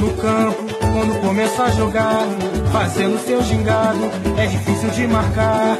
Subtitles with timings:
[0.00, 2.26] No campo, quando começa a jogar,
[2.72, 4.00] fazendo seu gingado,
[4.38, 5.76] é difícil de marcar.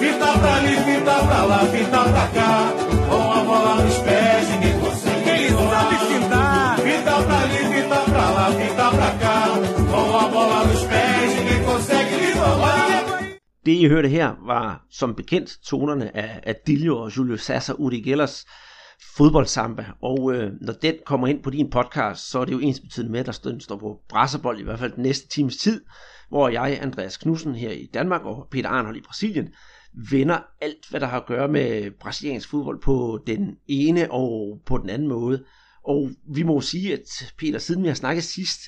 [0.00, 2.72] Fita pra ali, fita pra lá, fita pra cá,
[3.10, 5.28] com a bola nos pés, ninguém consegue.
[5.28, 6.78] Ele sabe fintar.
[6.78, 9.44] Fita pra ali, fita pra lá, fita pra cá,
[9.90, 13.02] com a bola nos pés, ninguém consegue lhe roubar.
[13.64, 18.44] Det I hørte her var som bekendt tonerne af, af og Julio Sasser Udi Gellers
[19.16, 22.80] fodboldsamba, og øh, når den kommer ind på din podcast, så er det jo ens
[22.80, 25.80] betydende med, at der står på brasserbold i hvert fald den næste times tid,
[26.28, 29.48] hvor jeg, Andreas Knudsen her i Danmark og Peter Arnhold i Brasilien,
[30.10, 34.78] vender alt, hvad der har at gøre med brasiliansk fodbold på den ene og på
[34.78, 35.44] den anden måde.
[35.84, 38.60] Og vi må sige, at Peter, siden vi har snakket sidst,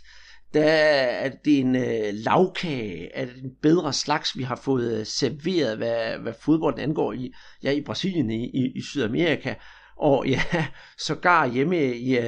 [0.54, 5.76] der er det en øh, lavkage af den bedre slags, vi har fået øh, serveret,
[5.76, 9.54] hvad, hvad fodbolden angår i, ja, i Brasilien, i, i, i Sydamerika.
[9.96, 10.66] Og ja,
[10.98, 12.24] sågar hjemme i, øh,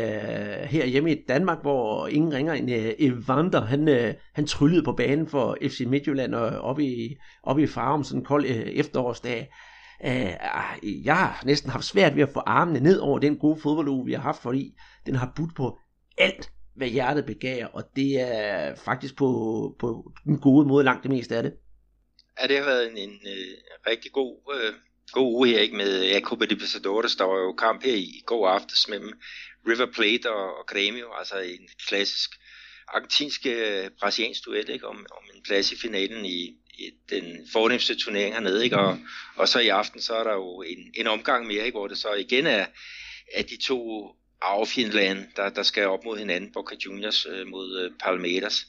[0.69, 4.93] her hjemme i Danmark, hvor ingen ringer en øh, Evander, han, øh, han tryllede på
[4.93, 9.53] banen for FC Midtjylland og oppe i, oppe i Farum, sådan en kold efterårsdag.
[10.01, 14.07] Ah, jeg har næsten haft svært ved at få armene ned over den gode fodbolduge,
[14.07, 14.75] vi har haft, fordi
[15.07, 15.79] den har budt på
[16.19, 19.29] alt, hvad hjertet begærer, og det er faktisk på,
[19.79, 21.53] på den gode måde langt det meste af det.
[22.41, 23.47] Ja, det har været en, en, en
[23.87, 24.73] rigtig god øh,
[25.13, 27.17] god uge her ikke med ja, Copa Libertadores.
[27.17, 29.13] Der var jo kamp her i går aftes mellem
[29.69, 32.31] River Plate og, og Grêmio, altså en klassisk
[32.89, 37.95] argentinsk øh, brasiliansk duel ikke, om, om en plads i finalen i, i den fornemmeste
[37.95, 38.65] turnering hernede.
[38.65, 38.79] Ikke?
[38.79, 38.99] Og,
[39.37, 41.99] og så i aften så er der jo en, en omgang mere, ikke, hvor det
[41.99, 42.67] så igen er,
[43.35, 44.11] er de to
[44.41, 48.67] arvefjendlande, der, der skal op mod hinanden, Boca Juniors øh, mod øh, Palmeiras.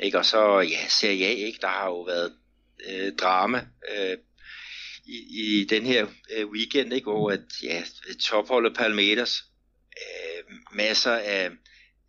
[0.00, 0.18] Ikke?
[0.18, 1.58] Og så ja, Serie A, ikke?
[1.60, 2.32] der har jo været
[2.88, 4.16] øh, drama øh,
[5.04, 7.82] i, i den her øh, weekend, ikke, hvor at, ja,
[8.20, 9.44] topholdet Palmeiras,
[9.96, 11.50] øh, masser af,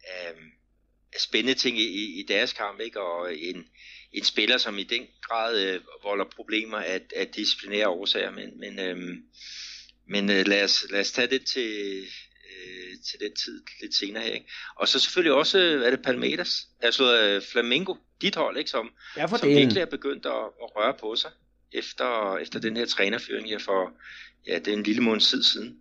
[0.08, 0.34] af,
[1.14, 3.68] af spændende ting i, i deres kamp, ikke, og en,
[4.12, 8.80] en spiller, som i den grad øh, volder problemer af, af disciplinære årsager, men, men,
[8.80, 8.98] øh,
[10.08, 12.02] men øh, lad, os, lad os tage det til,
[12.50, 14.34] øh, til den tid lidt senere her.
[14.34, 14.52] Ikke?
[14.76, 19.28] Og så selvfølgelig også, er det Palmeiras, altså øh, Flamingo, dit hold, ikke, som, ja,
[19.28, 21.32] som virkelig er begyndt at, at røre på sig
[21.74, 23.92] efter, efter den her trænerføring her for,
[24.48, 25.76] ja, det er en lille måned tid siden.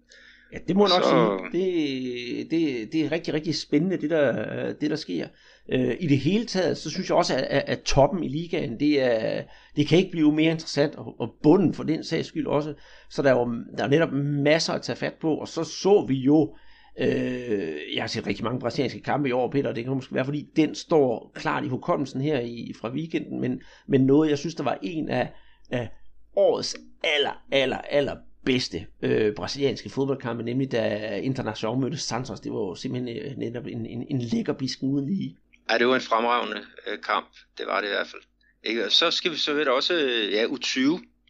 [0.52, 1.48] Ja, det må nok så...
[1.52, 2.44] sige.
[2.44, 5.28] Det, det, det er rigtig, rigtig spændende, det der, det der sker.
[5.72, 8.80] Øh, I det hele taget, så synes jeg også, at, at, at toppen i ligaen,
[8.80, 9.42] det, er,
[9.76, 12.74] det kan ikke blive mere interessant, og, og bunden for den sags skyld også.
[13.10, 16.04] Så der er jo der er netop masser at tage fat på, og så så
[16.08, 16.56] vi jo,
[17.00, 20.24] øh, jeg har set rigtig mange brasilianske kampe i år, Peter, det kan måske være,
[20.24, 24.54] fordi den står klart i hukommelsen her i, fra weekenden, men, men noget, jeg synes,
[24.54, 25.32] der var en af,
[25.72, 25.90] af
[26.36, 32.40] årets aller, aller, aller bedste øh, brasilianske fodboldkampe, nemlig da International mødte Santos.
[32.40, 35.36] Det var jo simpelthen øh, netop en, en, en lækker bisken uden lige.
[35.70, 37.28] Ja, det var en fremragende øh, kamp.
[37.58, 38.22] Det var det i hvert fald.
[38.62, 38.90] Ikke?
[38.90, 40.80] Så skal vi så ved også, øh, ja, U20,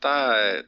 [0.02, 0.64] der øh,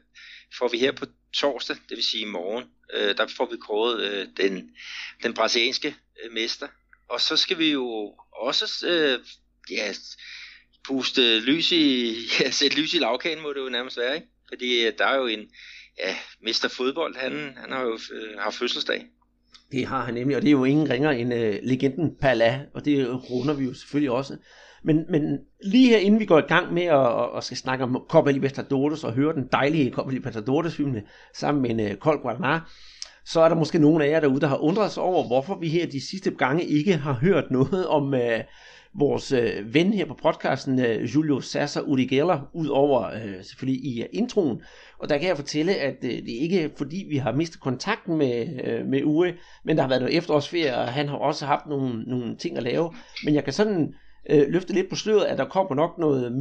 [0.57, 2.63] får vi her på torsdag, det vil sige i morgen,
[2.93, 4.69] øh, der får vi kåret øh, den,
[5.23, 6.67] den brasilianske øh, mester.
[7.09, 9.19] Og så skal vi jo også øh,
[9.71, 9.93] ja,
[10.87, 14.27] puste lys i, ja, sætte lys i lavkagen må det jo nærmest være, ikke?
[14.47, 15.39] Fordi øh, der er jo en,
[15.99, 19.05] ja, Mester Fodbold, han, han har jo øh, har fødselsdag.
[19.71, 22.85] Det har han nemlig, og det er jo ingen ringer end øh, legenden Pala, og
[22.85, 24.37] det runder vi jo selvfølgelig også.
[24.83, 28.05] Men, men lige her inden vi går i gang med at, at skal snakke om
[28.09, 31.03] Copa Libertadores og høre den dejlige Copa Libertadores hymne
[31.33, 32.59] sammen med en øh, kold Guaraná,
[33.25, 35.69] så er der måske nogen af jer derude, der har undret sig over, hvorfor vi
[35.69, 38.39] her de sidste gange ikke har hørt noget om, øh,
[38.99, 44.01] vores øh, ven her på podcasten, øh, Julio Sasser Udigeller, ud over øh, selvfølgelig i
[44.01, 44.61] uh, introen.
[44.99, 48.17] Og der kan jeg fortælle, at øh, det er ikke fordi, vi har mistet kontakten
[48.17, 49.33] med, øh, med Uwe,
[49.65, 52.63] men der har været noget efterårsferie, og han har også haft nogle, nogle ting at
[52.63, 52.93] lave.
[53.23, 53.93] Men jeg kan sådan
[54.29, 56.31] øh, løfte lidt på sløret, at der kommer nok noget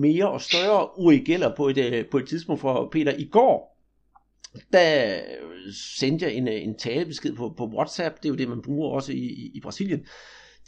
[0.00, 3.72] mere og større Udigella på et, øh, på et tidspunkt for Peter i går.
[4.72, 8.48] Der øh, sendte jeg en, øh, en talebesked på, på WhatsApp, det er jo det,
[8.48, 10.04] man bruger også i, i Brasilien,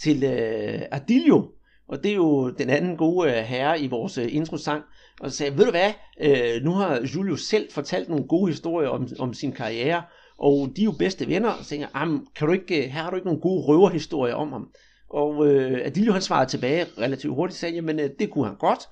[0.01, 1.51] til øh, Adilio,
[1.89, 4.83] og det er jo den anden gode øh, herre i vores øh, introsang,
[5.21, 8.89] og så sagde ved du hvad, øh, nu har Julius selv fortalt nogle gode historier
[8.89, 10.03] om, om sin karriere,
[10.39, 11.89] og de er jo bedste venner, og så tænker
[12.37, 14.69] kan du ikke, øh, her har du ikke nogle gode røverhistorier om ham.
[15.11, 18.89] Og øh, Adilio han svarede tilbage relativt hurtigt, sagde, men øh, det kunne han godt.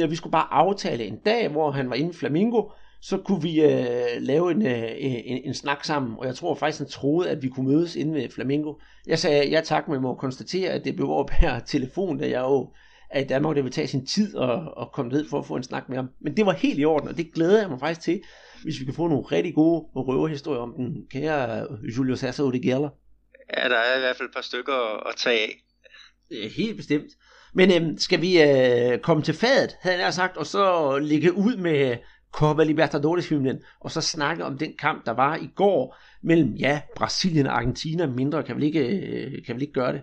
[0.00, 2.62] Øh, vi skulle bare aftale en dag, hvor han var inde i Flamingo,
[3.08, 6.78] så kunne vi øh, lave en, øh, en, en snak sammen, og jeg tror faktisk,
[6.78, 8.74] han troede, at vi kunne mødes inde ved Flamingo.
[9.06, 12.40] Jeg sagde, ja tak, men må konstatere, at det blev over per telefon, da jeg
[12.40, 12.72] jo
[13.10, 15.56] er i Danmark, det vil tage sin tid at, at komme ned for at få
[15.56, 16.08] en snak med ham.
[16.20, 18.20] Men det var helt i orden, og det glæder jeg mig faktisk til,
[18.62, 21.66] hvis vi kan få nogle rigtig gode røverhistorier om den kære
[21.96, 22.98] Julio Cesar Odegaard.
[23.56, 25.64] Ja, der er i hvert fald et par stykker at tage af.
[26.56, 27.10] Helt bestemt.
[27.54, 31.56] Men øhm, skal vi øh, komme til fadet, havde jeg sagt, og så ligge ud
[31.56, 31.96] med
[32.34, 36.82] Copa Libertadores hymnen, og så snakke om den kamp, der var i går mellem, ja,
[36.96, 38.42] Brasilien og Argentina mindre.
[38.42, 40.02] Kan vi ikke, øh, kan vi ikke gøre det?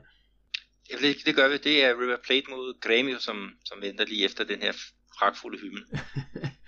[1.26, 1.58] Det gør vi.
[1.58, 4.74] Det er River Plate mod Grêmio, som, som venter lige efter den her
[5.18, 5.82] pragtfulde hymne.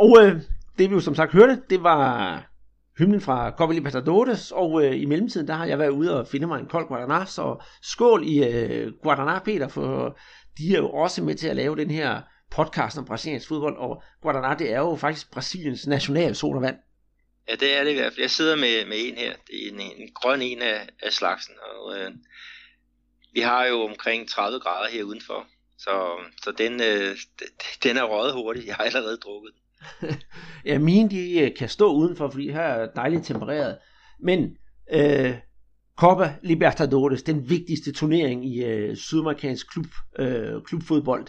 [0.00, 0.40] Og øh,
[0.78, 2.50] det vi jo som sagt hørte, det var
[2.98, 6.46] hymnen fra Copa Libertadores, og øh, i mellemtiden, der har jeg været ude og finde
[6.46, 10.18] mig en kold Guaraná, så skål i øh, Guaraná, Peter, for
[10.58, 12.20] de er jo også med til at lave den her
[12.50, 16.76] podcast om brasiliansk fodbold, og Guaraná, det er jo faktisk Brasiliens national sodavand.
[17.48, 18.20] Ja, det er det i hvert fald.
[18.20, 19.32] Jeg sidder med, med en her.
[19.46, 22.10] Det er en, en grøn en af, af slagsen, og øh,
[23.34, 25.46] vi har jo omkring 30 grader her udenfor,
[25.78, 27.16] så, så den, øh,
[27.82, 28.66] den er røget hurtigt.
[28.66, 29.60] Jeg har allerede drukket den.
[30.66, 33.78] ja, mine de øh, kan stå udenfor, fordi her er dejligt tempereret.
[34.22, 34.56] Men
[34.92, 35.34] øh,
[35.96, 39.86] Copa Libertadores, den vigtigste turnering i øh, sydamerikansk klub,
[40.18, 41.26] øh, klubfodbold,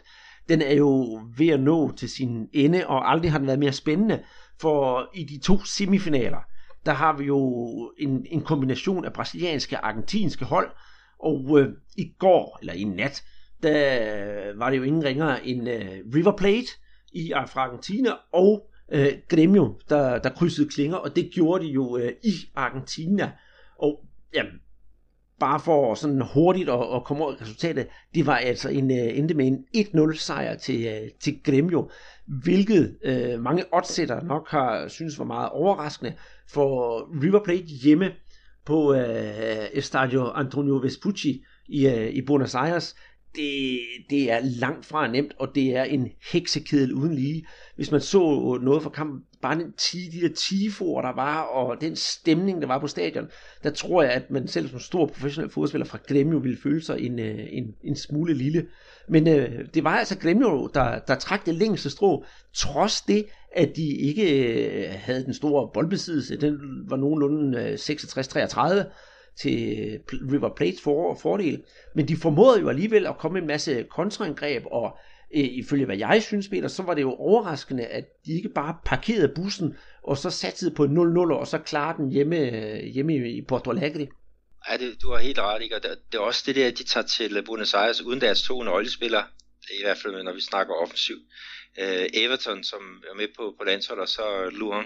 [0.50, 3.71] den er jo ved at nå til sin ende, og aldrig har den været mere
[3.71, 4.24] spændende.
[4.62, 6.39] For i de to semifinaler,
[6.86, 10.71] der har vi jo en, en kombination af brasilianske og argentinske hold,
[11.19, 13.24] og øh, i går, eller i nat,
[13.63, 16.68] der var det jo ingen ringere end øh, River Plate,
[17.12, 22.12] i Argentina, og øh, Gremio, der, der krydsede klinger, og det gjorde de jo øh,
[22.24, 23.31] i Argentina.
[23.80, 24.52] Og jamen,
[25.40, 29.34] bare for sådan hurtigt at, at komme over resultatet, det var altså en, øh, endte
[29.34, 31.90] med en 1-0 sejr til, øh, til Gremio,
[32.44, 36.14] hvilket øh, mange oddsætter nok har synes var meget overraskende,
[36.50, 38.12] for River Plate hjemme
[38.66, 42.96] på øh, Estadio Antonio Vespucci i, øh, i Buenos Aires,
[43.36, 43.80] det,
[44.10, 47.45] det er langt fra nemt, og det er en heksekedel uden lige.
[47.75, 49.74] Hvis man så noget fra kampen, bare den
[50.12, 53.28] de der tifoer, der var, og den stemning, der var på stadion,
[53.63, 57.00] der tror jeg, at man selv som stor professionel fodspiller fra Gremio ville føle sig
[57.00, 58.68] en, øh, en, en smule lille.
[59.10, 63.25] Men øh, det var altså Gremio, der, der trak det længste strå, trods det,
[63.56, 66.38] at de ikke øh, havde den store boldbesiddelse.
[66.38, 68.83] Den var nogenlunde øh, 66-33,
[69.42, 70.00] til øh,
[70.34, 71.64] River Plates for, fordel.
[71.96, 74.98] Men de formåede jo alligevel at komme med en masse kontraangreb, og
[75.36, 78.76] øh, ifølge hvad jeg synes, Peter, så var det jo overraskende, at de ikke bare
[78.86, 83.42] parkerede bussen, og så satte på 0-0, og så klarede den hjemme, øh, hjemme i
[83.42, 84.08] Porto Alegre.
[84.70, 85.76] Ja, det, du har helt ret, ikke?
[85.76, 88.42] Og det, det er også det der, at de tager til Buenos Aires uden deres
[88.42, 89.24] to nøglespillere,
[89.80, 91.16] i hvert fald når vi snakker offensiv.
[91.80, 94.86] Øh, Everton, som er med på, på landsholdet, og så Luan,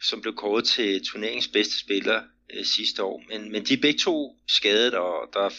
[0.00, 2.22] som blev kåret til turneringens bedste spiller
[2.54, 3.22] øh, sidste år.
[3.28, 5.50] Men, men de er begge to skadet, og der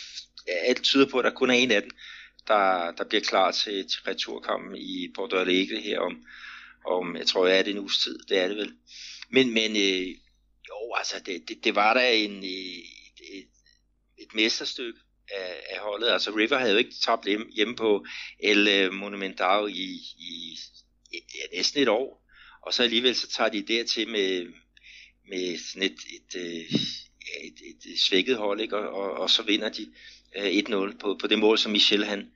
[0.48, 1.92] ja, alt tyder på, at der kun er en af dem,
[2.48, 6.26] der, der bliver klar til, til returkampen i Bordeaux Alegre her om,
[6.86, 8.20] om, jeg tror, jeg er det en uges tid.
[8.30, 8.74] Det er det vel.
[9.30, 10.08] Men, men øh,
[10.70, 13.48] jo, altså, det, det, det var da en, øh, et, et,
[14.18, 15.00] et mesterstykke
[15.32, 16.10] af, af holdet.
[16.10, 18.06] Altså River havde jo ikke tabt hjemme, hjemme på
[18.40, 20.58] El øh, Monumental i, i
[21.14, 22.26] ja, næsten et år.
[22.62, 24.46] Og så alligevel så tager de dertil med,
[25.30, 26.80] med sådan et, et, øh,
[27.44, 28.78] et, et, et svækket hold, ikke?
[28.78, 29.88] Og, og, og så vinder de
[30.38, 32.28] øh, 1-0 på, på det mål, som Michel han,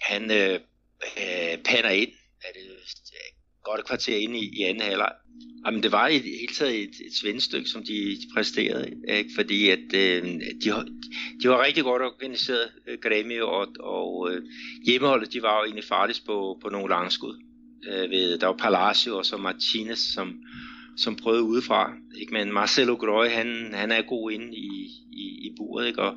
[0.00, 0.60] han øh,
[1.18, 2.12] øh, pander ind.
[2.44, 2.62] Er det
[3.64, 5.12] godt et kvarter ind i, i anden halvleg.
[5.66, 9.30] Jamen, det var i det hele taget et, et svendestykke, som de præsterede, ikke?
[9.34, 10.24] fordi at øh,
[10.62, 10.68] de,
[11.42, 14.42] de var rigtig godt organiseret, øh, Grêmio, og, og øh,
[14.86, 17.34] hjemmeholdet, de var jo egentlig farligst på, på nogle langskud.
[17.88, 20.40] Øh, ved, der var Palacio og så Martinez, som,
[20.96, 21.92] som prøvede udefra.
[22.20, 22.32] Ikke?
[22.32, 25.86] Men Marcelo Grøy, han, han er god inde i, i, i buret.
[25.86, 26.02] Ikke?
[26.02, 26.14] Og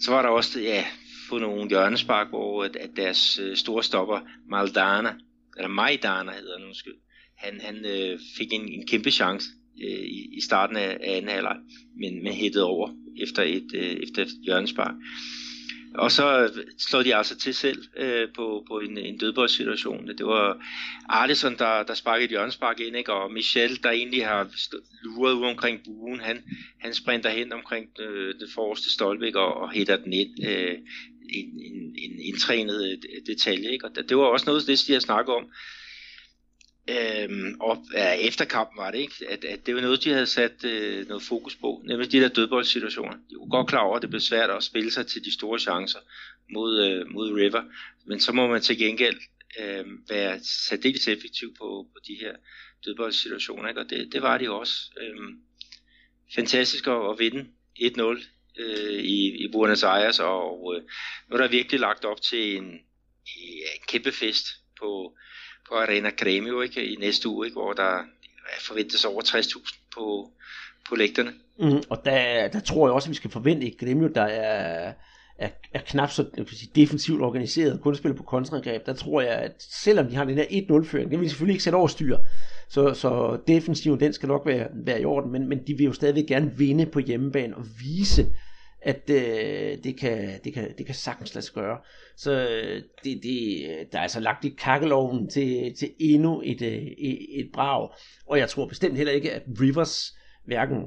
[0.00, 0.84] så var der også ja,
[1.30, 5.14] på nogle hjørnespark, hvor at, at deres øh, store stopper, Maldana,
[5.56, 6.94] eller Maidana hedder han, undskyld,
[7.38, 9.46] han, han øh, fik en, en kæmpe chance
[9.84, 11.56] øh, i, i starten af, af anden halvleg,
[11.96, 12.90] men, men hættede over
[13.22, 14.94] efter et, øh, efter et hjørnespark.
[15.94, 20.08] Og så slår de altså til selv øh, på, på en, en dødboldssituation.
[20.08, 20.66] Det var
[21.08, 23.12] Arlison, der, der sparkede et hjørnespark ind, ikke?
[23.12, 24.50] og Michel, der egentlig har
[25.02, 26.42] luret ud omkring buen, han,
[26.78, 30.46] han sprinter hen omkring øh, det forreste stolpe og, og hætter den ind.
[30.46, 30.78] Øh,
[31.32, 33.72] en, en, en indtrænet øh, detalje.
[33.72, 33.84] Ikke?
[33.84, 35.44] Og det var også noget af det, de har snakket om
[36.90, 40.26] øhm, op, ja, efter kampen var det ikke, at, at det var noget, de havde
[40.26, 43.12] sat øh, noget fokus på, nemlig de der dødboldsituationer.
[43.12, 45.58] De var godt klar over, at det blev svært at spille sig til de store
[45.58, 45.98] chancer
[46.50, 47.62] mod, øh, mod River,
[48.06, 49.20] men så må man til gengæld
[49.60, 52.32] øh, være særdeles effektiv på, på de her
[52.84, 53.80] dødboldsituationer, ikke?
[53.80, 54.74] og det, det var de også.
[55.00, 55.34] Øh,
[56.34, 57.46] fantastisk at, at vinde
[57.80, 58.02] 1-0
[58.58, 60.82] øh, i, i Buenos Aires, og øh,
[61.28, 62.64] nu er der virkelig lagt op til en,
[63.36, 64.46] en kæmpe fest
[64.78, 65.16] på,
[65.70, 68.04] på Arena Cremio ikke, i næste uge, ikke, hvor der
[68.60, 70.30] forventes over 60.000 på,
[70.88, 71.32] på lægterne.
[71.58, 74.92] Mm, og der, der tror jeg også, at vi skal forvente et Gremio, der er,
[75.38, 78.86] er, er knap så jeg kan sige, defensivt organiseret og kun spiller på kontraangreb.
[78.86, 81.64] Der tror jeg, at selvom de har den der 1-0-føring, det vil de selvfølgelig ikke
[81.64, 82.18] sætte over styr.
[82.68, 85.92] Så, så defensiven, den skal nok være, være i orden, men, men de vil jo
[85.92, 88.26] stadigvæk gerne vinde på hjemmebane og vise,
[88.82, 91.78] at øh, det, kan, det, kan, det kan sagtens lade sig gøre.
[92.16, 96.82] Så øh, det, det, der er altså lagt i kakkeloven til, til endnu et, øh,
[96.98, 97.88] et, et brag.
[98.26, 100.84] Og jeg tror bestemt heller ikke, at Rivers, hverken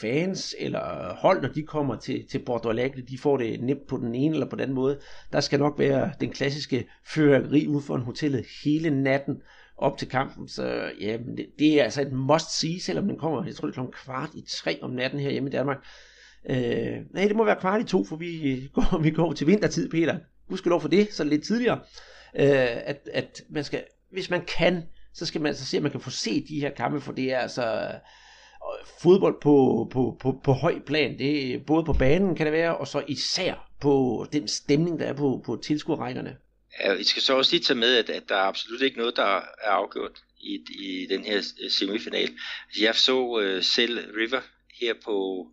[0.00, 3.96] fans eller hold, når de kommer til, til Bordeaux Lagle, de får det nemt på
[3.96, 5.00] den ene eller på den anden måde.
[5.32, 9.42] Der skal nok være den klassiske føreri ude for en hotellet hele natten
[9.76, 10.48] op til kampen.
[10.48, 13.78] Så ja, det, det er altså et must see, selvom den kommer, jeg tror det
[13.78, 13.90] er kl.
[14.04, 15.84] kvart i tre om natten her hjemme i Danmark.
[16.50, 19.46] Øh, nej, det må være kvart i to, for vi øh, går, vi går til
[19.46, 20.18] vintertid, Peter.
[20.48, 21.80] Husk lov for det, så lidt tidligere.
[22.36, 24.82] Øh, at, at man skal, hvis man kan,
[25.14, 27.32] så skal man så se, at man kan få set de her kampe, for det
[27.32, 27.90] er altså
[29.02, 31.18] fodbold på, på, på, på høj plan.
[31.18, 35.06] Det er både på banen kan det være, og så især på den stemning, der
[35.06, 36.36] er på, på tilskuerrækkerne.
[36.80, 39.16] Ja, vi skal så også lige tage med, at, at der er absolut ikke noget,
[39.16, 42.20] der er afgjort i, i den her øh, semifinal.
[42.20, 44.40] Altså, jeg så uh, selv River
[44.80, 45.46] her på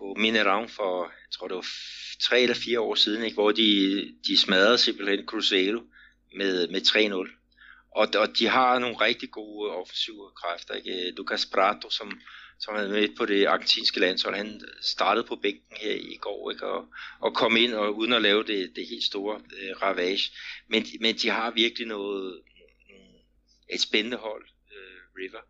[0.00, 1.66] på Mineran for, jeg tror det var
[2.28, 3.68] tre eller fire år siden, ikke, hvor de,
[4.26, 5.80] de smadrede simpelthen Cruzeiro
[6.36, 7.36] med, med 3-0.
[7.96, 10.74] Og, og de har nogle rigtig gode offensive kræfter.
[10.74, 11.10] Ikke?
[11.10, 12.20] Lucas Prato, som,
[12.58, 16.66] som er med på det argentinske landshold, han startede på bænken her i går, ikke?
[16.66, 16.86] Og,
[17.20, 20.32] og kom ind og uden at lave det, det helt store øh, ravage.
[20.68, 22.42] Men, men de har virkelig noget,
[22.88, 23.18] mm,
[23.74, 25.40] et spændende hold, øh, River.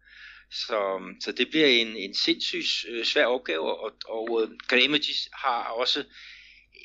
[0.52, 4.48] Så, øhm, så det bliver en, en sindssygt øh, svær opgave, og, og øh,
[5.32, 6.04] har også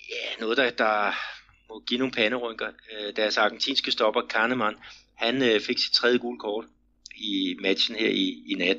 [0.10, 1.14] ja, noget, der, der
[1.70, 2.68] må give nogle panderynker.
[2.68, 4.76] Øh, deres argentinske stopper, Kahneman,
[5.18, 6.66] han øh, fik sit tredje gule kort
[7.16, 8.78] i matchen her i, i nat,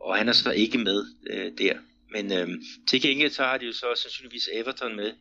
[0.00, 1.78] og han er så ikke med øh, der.
[2.10, 2.48] Men øh,
[2.88, 5.12] til gengæld så har de jo så sandsynligvis Everton med,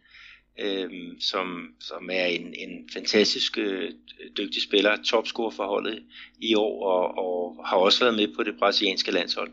[0.59, 3.91] øh, som, som er en, en fantastisk øh,
[4.37, 6.03] dygtig spiller, topscorer for holdet
[6.39, 9.51] i år, og, og har også været med på det brasilianske landshold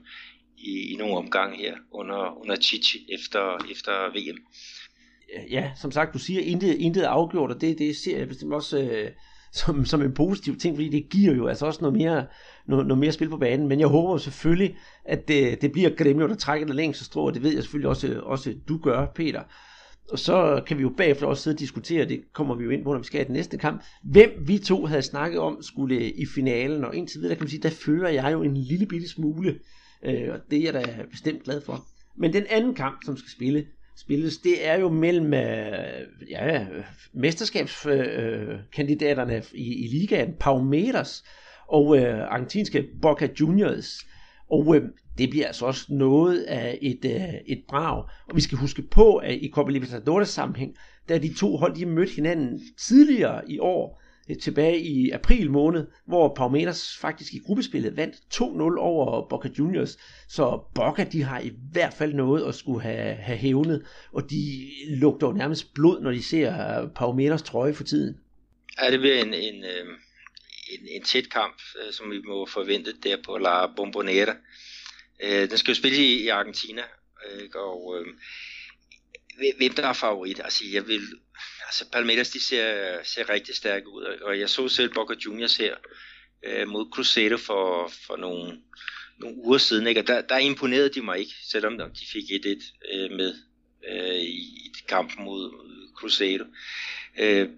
[0.58, 4.38] i, i nogle omgange her under, under Chichi efter, efter VM.
[5.50, 8.78] Ja, som sagt, du siger, intet, intet afgjort, og det, det ser jeg bestemt også
[8.78, 9.10] øh,
[9.52, 12.26] som, som en positiv ting, fordi det giver jo altså også noget mere,
[12.66, 16.28] noget, noget mere spil på banen, men jeg håber selvfølgelig, at det, det bliver Gremio,
[16.28, 19.42] der trækker det længst strå, og det ved jeg selvfølgelig også, også du gør, Peter.
[20.10, 22.84] Og så kan vi jo bagefter også sidde og diskutere, det kommer vi jo ind
[22.84, 26.12] på, når vi skal have den næste kamp, hvem vi to havde snakket om skulle
[26.12, 29.08] i finalen, og indtil videre kan man sige, der fører jeg jo en lille bitte
[29.08, 29.58] smule,
[30.04, 31.86] øh, og det er jeg da bestemt glad for.
[32.16, 33.66] Men den anden kamp, som skal spille,
[33.96, 36.66] spilles, det er jo mellem øh, ja,
[37.12, 41.24] mesterskabskandidaterne øh, i, i ligaen, Palmeiras
[41.68, 44.06] og øh, argentinske Boca Juniors.
[44.50, 44.82] Og øh,
[45.18, 48.04] det bliver altså også noget af et, øh, et brag.
[48.28, 50.76] Og vi skal huske på, at i Copa Libertadores sammenhæng,
[51.08, 55.86] der de to hold, de mødte hinanden tidligere i år, øh, tilbage i april måned,
[56.06, 59.98] hvor Palmeiras faktisk i gruppespillet vandt 2-0 over Boca Juniors.
[60.28, 64.70] Så Boca, de har i hvert fald noget at skulle have, have hævnet, og de
[64.88, 68.16] lugter jo nærmest blod, når de ser Palmeiras trøje for tiden.
[68.82, 69.86] Ja, det bliver en, en, øh,
[70.72, 74.34] en, en tæt kamp, øh, som vi må forvente der på La Bombonera.
[75.22, 76.82] Øh, den skal jo spille i, i Argentina,
[77.26, 78.06] øh, og øh,
[79.58, 80.40] hvem der er favorit?
[80.44, 81.02] Altså, jeg vil,
[81.66, 85.76] altså Palmeiras, de ser, ser rigtig stærke ud, og jeg så selv Boca Juniors her
[86.42, 88.58] øh, mod Cruzeiro for, for nogle,
[89.18, 90.00] nogle uger siden, ikke?
[90.00, 93.34] og der, der imponerede de mig ikke, selvom de fik 1-1 øh, med
[93.88, 95.50] øh, i, i kampen mod
[95.96, 96.44] Cruzeiro.
[97.18, 97.48] Øh,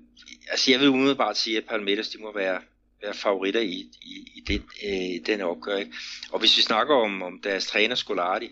[0.49, 2.62] altså jeg vil umiddelbart sige, at Palmeiras de må være,
[3.04, 5.76] være favoritter i, i, i den, øh, den opgør.
[5.76, 5.92] Ikke?
[6.30, 8.50] Og hvis vi snakker om, om deres træner Scolari,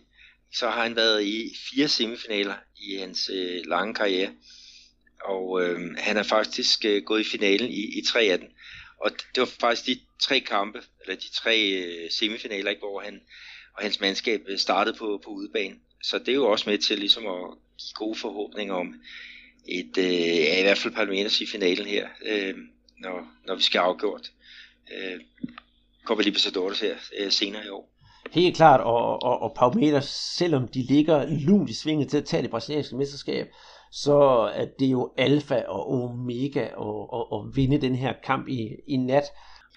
[0.52, 4.30] så har han været i fire semifinaler i hans øh, lange karriere.
[5.25, 8.49] Og øh, han er faktisk øh, gået i finalen i, i tre af dem.
[9.00, 13.21] Og det var faktisk de tre kampe, eller de tre øh, semifinaler, ikke, hvor han
[13.76, 15.75] og hans mandskab øh, startede på, på udebane.
[16.02, 18.94] Så det er jo også med til ligesom at give gode forhåbninger om
[19.68, 22.54] et, øh, i hvert fald Palmeiras i finalen her, øh,
[22.99, 24.32] når, når vi skal afgjort.
[24.95, 25.21] Øh,
[26.05, 27.93] Copa Libertadores her øh, senere i år.
[28.33, 30.05] Helt klart, og, og, og Palmeiras,
[30.39, 33.47] selvom de ligger lunt i svinget til at tage det brasilianske mesterskab,
[33.93, 34.19] så
[34.55, 39.25] er det jo alfa og omega at, at, vinde den her kamp i, i nat.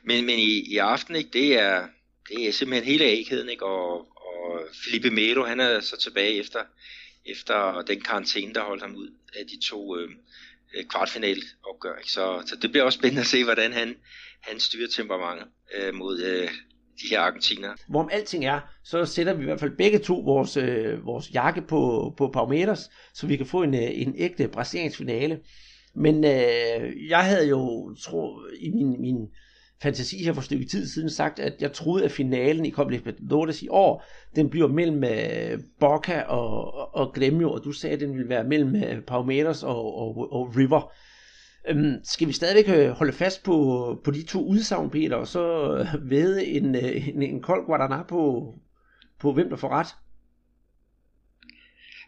[0.03, 1.87] Men, men i, i aften, ikke, det er,
[2.29, 3.65] det er simpelthen hele ægheden, ikke?
[3.65, 6.59] Og, og Felipe Melo, han er så tilbage efter,
[7.25, 9.09] efter den karantæne, der holdt ham ud
[9.39, 10.09] af de to øh,
[10.89, 11.97] kvartfinalopgør.
[11.97, 12.11] Ikke?
[12.11, 13.95] Så, så det bliver også spændende at se, hvordan han,
[14.47, 15.41] hans styretemperament
[15.77, 16.49] øh, mod øh,
[17.01, 17.69] de her argentiner.
[17.89, 21.61] Hvorom alting er, så sætter vi i hvert fald begge to vores, øh, vores jakke
[21.61, 25.39] på, på Palmeiras, så vi kan få en, øh, en ægte brasiliansk finale.
[25.95, 29.15] Men øh, jeg havde jo tro, i min, min
[29.81, 32.91] fantasi her for et stykke tid siden sagt, at jeg troede, at finalen i Copa
[32.91, 37.99] Libertadores i år, den bliver mellem øh, Boca og, og Gremio, og du sagde, at
[37.99, 40.91] den ville være mellem øh, Palmeiras og, og, og River.
[41.67, 45.75] Øhm, skal vi stadigvæk øh, holde fast på, på de to udsagn, Peter, og så
[45.77, 48.53] øh, ved en, øh, en, en kold Guadana på,
[49.19, 49.87] på hvem der får ret?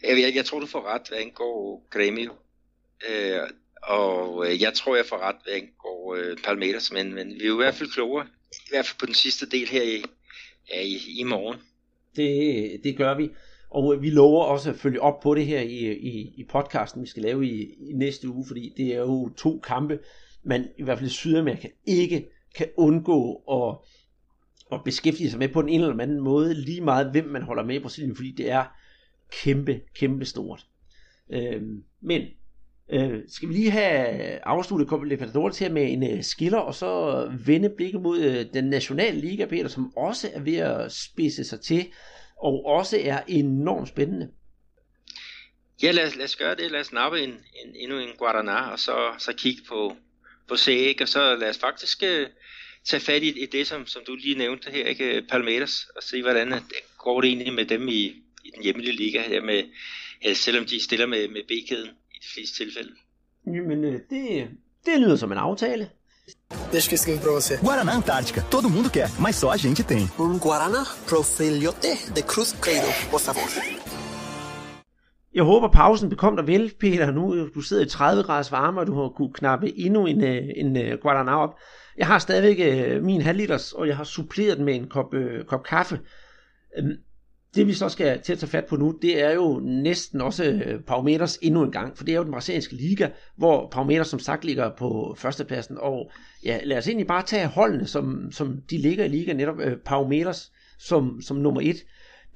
[0.03, 2.33] Jeg, jeg, tror, du får ret, hvad angår Gremio.
[3.09, 3.39] Øh,
[3.83, 7.53] og jeg tror, jeg får ret, hvad angår øh, Palmeiras, men, men vi er jo
[7.53, 10.03] i hvert fald klogere, i hvert fald på den sidste del her i,
[10.69, 11.59] ja, i, i morgen.
[12.15, 13.29] Det, det gør vi.
[13.77, 17.07] Og vi lover også at følge op på det her i, i, i podcasten, vi
[17.07, 19.99] skal lave i, i næste uge, fordi det er jo to kampe,
[20.43, 23.77] man i hvert fald i Sydamerika ikke kan undgå at,
[24.71, 27.75] at beskæftige sig med på en eller anden måde, lige meget hvem man holder med
[27.75, 28.65] i Brasilien, fordi det er
[29.43, 30.65] kæmpe, kæmpe stort.
[31.29, 31.61] Øh,
[32.01, 32.21] men
[32.89, 34.07] øh, skal vi lige have
[34.45, 38.63] afsluttet Copa Libertadores her med en øh, skiller, og så vende blikket mod øh, den
[38.63, 41.85] nationale liga, Peter, som også er ved at spidse sig til
[42.39, 44.31] og også er enormt spændende.
[45.83, 46.71] Ja, lad os, lad os gøre det.
[46.71, 49.95] Lad os nappe en, en, endnu en Guaraná, og så, så kigge på,
[50.47, 52.27] på Sæg, og så lad os faktisk uh,
[52.85, 55.25] tage fat i, i det, som, som du lige nævnte her, ikke?
[55.29, 56.61] Palmeiras, og se, hvordan det
[56.97, 58.01] går det egentlig med dem i,
[58.43, 59.63] i den hjemlige liga her, med,
[60.35, 62.95] selvom de stiller med, med B-kæden i de fleste tilfælde.
[63.45, 64.49] Jamen, øh, det,
[64.85, 65.89] det lyder som en aftale.
[66.71, 67.57] Deixa que eu escrevo pra você.
[67.57, 68.41] Guaraná Antártica.
[68.49, 70.09] Todo mundo quer, mas só a gente tem.
[70.19, 73.43] Um Guaraná Profilhote de Cruz Credo, por favor.
[75.33, 77.11] Jeg håber pausen bekom dig vel, Peter.
[77.11, 80.43] Nu du sidder i 30 graders varme, og du har kunne knappe endnu en, øh,
[80.55, 81.55] en, en øh, Guaraná op.
[81.97, 85.45] Jeg har stadigvæk øh, min halvliters, og jeg har suppleret den med en kop, øh,
[85.45, 85.99] kop kaffe.
[86.77, 86.91] Øhm,
[87.55, 90.43] det vi så skal til at tage fat på nu, det er jo næsten også
[90.43, 94.19] øh, Parameters endnu en gang, for det er jo den brasilianske liga, hvor Parameters som
[94.19, 96.11] sagt ligger på førstepladsen, og
[96.43, 99.77] ja, lad os egentlig bare tage holdene, som, som de ligger i liga, netop øh,
[100.79, 101.77] som, som nummer et.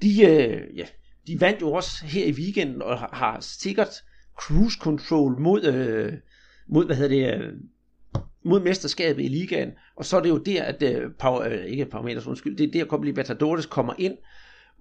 [0.02, 0.84] De, øh, ja,
[1.26, 4.02] de vandt jo også her i weekenden, og har, har sikkert
[4.40, 6.12] cruise control mod, øh,
[6.68, 7.52] mod hvad hedder det, øh,
[8.44, 11.84] mod mesterskabet i ligaen, og så er det jo der, at øh, power, øh, ikke
[11.84, 14.14] Palmeiras, undskyld, det er der, at Libertadores kommer ind,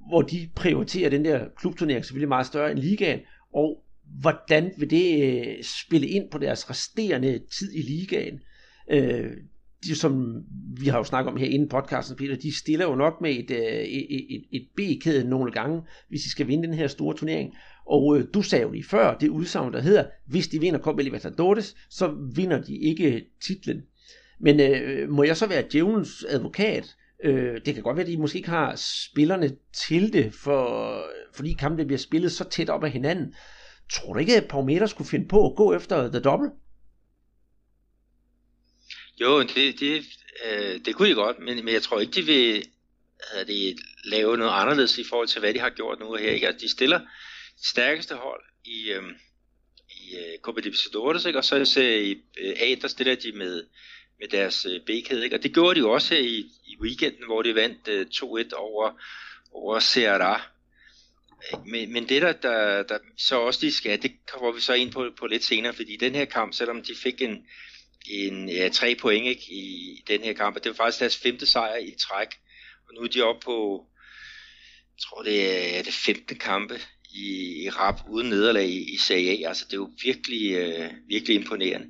[0.10, 3.20] hvor de prioriterer den der klubturnering selvfølgelig meget større end ligaen,
[3.54, 3.84] og
[4.22, 8.40] hvordan vil det øh, spille ind på deres resterende tid i ligaen?
[8.92, 9.32] Øh,
[9.84, 10.44] de, som
[10.78, 13.38] vi har jo snakket om her inden podcasten, Peter, de stiller jo nok med øh,
[13.38, 13.52] et,
[14.10, 17.54] et, et, et B-kæde nogle gange, hvis de skal vinde den her store turnering.
[17.88, 21.02] Og øh, du sagde jo lige før, det udsagn, der hedder, hvis de vinder Copa
[21.02, 23.82] Libertadores, så vinder de ikke titlen.
[24.40, 28.18] Men øh, må jeg så være djævelens advokat Øh, det kan godt være, at de
[28.18, 28.76] måske ikke har
[29.10, 33.36] spillerne til det, for, fordi kampene bliver spillet så tæt op ad hinanden.
[33.94, 36.50] Tror du ikke, at Palmeiras skulle finde på at gå efter The Double?
[39.22, 40.04] Jo, det, det,
[40.46, 42.66] øh, det kunne de godt, men, men jeg tror ikke, de vil
[43.34, 46.32] at de lave noget anderledes i forhold til, hvad de har gjort nu her.
[46.32, 46.48] Ikke?
[46.48, 47.00] Altså, de stiller
[47.64, 49.16] stærkeste hold i, øhm, øh,
[49.90, 51.40] i uh, Copa Libertadores, ikke?
[51.40, 53.64] og så i øh, A, der stiller de med
[54.22, 55.24] med deres øh, B-kæde.
[55.24, 55.36] Ikke?
[55.36, 58.56] Og det gjorde de jo også her i, i weekenden, hvor de vandt øh, 2-1
[58.56, 58.92] over,
[59.52, 60.42] over Serra.
[61.66, 64.92] Men, men det der, der, der så også lige skal, det kommer vi så ind
[64.92, 67.46] på, på lidt senere, fordi den her kamp, selvom de fik en,
[68.10, 71.46] en ja, tre point ikke, i den her kamp, og det var faktisk deres femte
[71.46, 72.28] sejr i træk,
[72.88, 73.88] og nu er de oppe på,
[74.96, 76.80] jeg tror det er det femte kampe
[77.14, 79.48] i, i rap uden nederlag i, i Serie A.
[79.48, 81.88] Altså det er jo virkelig, øh, virkelig imponerende.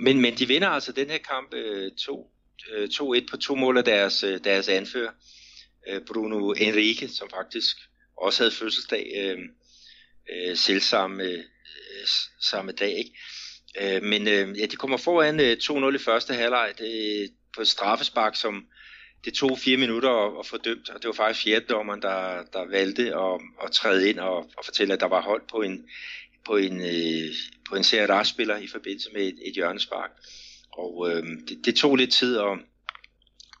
[0.00, 2.30] Men, men de vinder altså den her kamp øh, 2
[2.72, 5.10] øh, på to mål af deres, øh, deres anfører,
[5.88, 7.76] øh, Bruno Enrique, som faktisk
[8.16, 9.38] også havde fødselsdag øh,
[10.32, 11.44] øh, selv samme, øh,
[12.40, 12.98] samme dag.
[12.98, 13.12] Ikke?
[13.80, 17.68] Øh, men øh, ja, de kommer foran øh, 2-0 i første halvleg det, på et
[17.68, 18.66] straffespark, som
[19.24, 22.70] det tog fire minutter at, at få dømt, og det var faktisk fjerdedommeren, der, der
[22.70, 25.86] valgte at, at træde ind og, og fortælle, at der var hold på en,
[26.46, 27.34] på en, øh,
[27.68, 30.10] på en Serie A-spiller i forbindelse med et, et hjørnespark.
[30.78, 32.58] Og øh, det, det tog lidt tid at,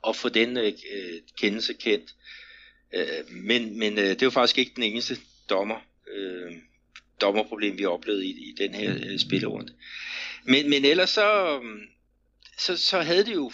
[0.08, 0.72] at få den øh,
[1.40, 2.14] kendelse kendt.
[2.94, 5.16] Øh, men men øh, det var faktisk ikke den eneste
[5.50, 5.80] dommer,
[6.16, 6.52] øh,
[7.20, 9.74] dommerproblem, vi oplevede i, i den her øh, spillerunde.
[10.44, 11.80] Men, men ellers så, øh,
[12.58, 13.52] så, så havde de jo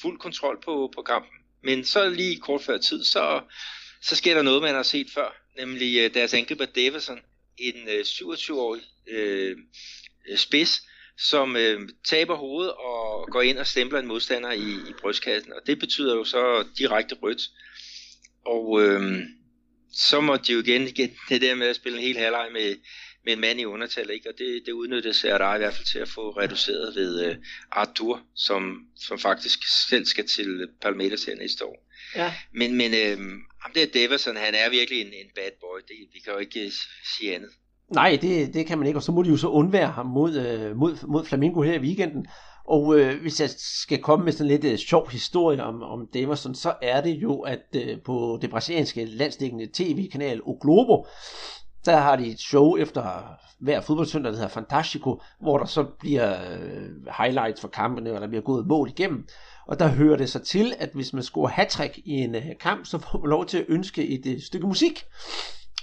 [0.00, 1.38] fuld kontrol på, på kampen.
[1.62, 3.40] Men så lige kort før tid, så,
[4.02, 7.20] så sker der noget, man har set før, nemlig øh, deres angriber Davison,
[7.58, 9.56] en øh, 27-årig øh,
[10.28, 10.82] øh, spids,
[11.18, 15.52] som øh, taber hovedet og går ind og stempler en modstander i, i brystkassen.
[15.52, 17.42] Og det betyder jo så direkte rødt.
[18.46, 19.22] Og øh,
[19.92, 22.76] så må de jo igen, igen det der med at spille en hel halvleg med,
[23.24, 24.28] med en mand i undertal, ikke?
[24.28, 27.36] og det, det udnyttes der i hvert fald til at få reduceret ved uh,
[27.70, 31.90] Arthur, som, som faktisk selv skal til Palmeiras her næste år.
[32.16, 32.34] Ja.
[32.52, 33.18] Men, men øh,
[33.60, 36.72] ham der Deverson, han er virkelig en, en bad boy, det, vi kan jo ikke
[37.18, 37.50] sige andet.
[37.90, 40.34] Nej, det, det kan man ikke, og så må de jo så undvære ham mod,
[40.34, 42.26] øh, mod, mod Flamingo her i weekenden.
[42.68, 46.54] Og øh, hvis jeg skal komme med sådan lidt øh, sjov historie om, om Deverson,
[46.54, 51.06] så er det jo, at øh, på det brasilianske landsdækkende tv-kanal O Globo,
[51.84, 53.22] der har de et show efter
[53.60, 58.28] hver fodboldsøndag, der hedder Fantastico, hvor der så bliver øh, highlights for kampene, og der
[58.28, 59.26] bliver gået mål igennem.
[59.66, 62.86] Og der hører det så til, at hvis man scorer hat i en øh, kamp,
[62.86, 65.04] så får man lov til at ønske et øh, stykke musik.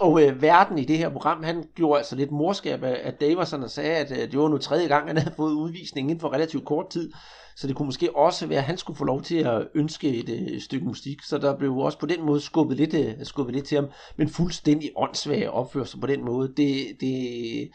[0.01, 3.63] Og øh, verden i det her program, han gjorde altså lidt morskab af, af Daverson
[3.63, 6.33] og sagde, at øh, det var nu tredje gang, han havde fået udvisning inden for
[6.33, 7.11] relativt kort tid.
[7.55, 10.29] Så det kunne måske også være, at han skulle få lov til at ønske et
[10.29, 11.21] øh, stykke musik.
[11.23, 13.89] Så der blev også på den måde skubbet lidt, øh, skubbet lidt til ham.
[14.17, 16.53] Men fuldstændig åndssvag opførsel på den måde.
[16.57, 17.69] Det, det,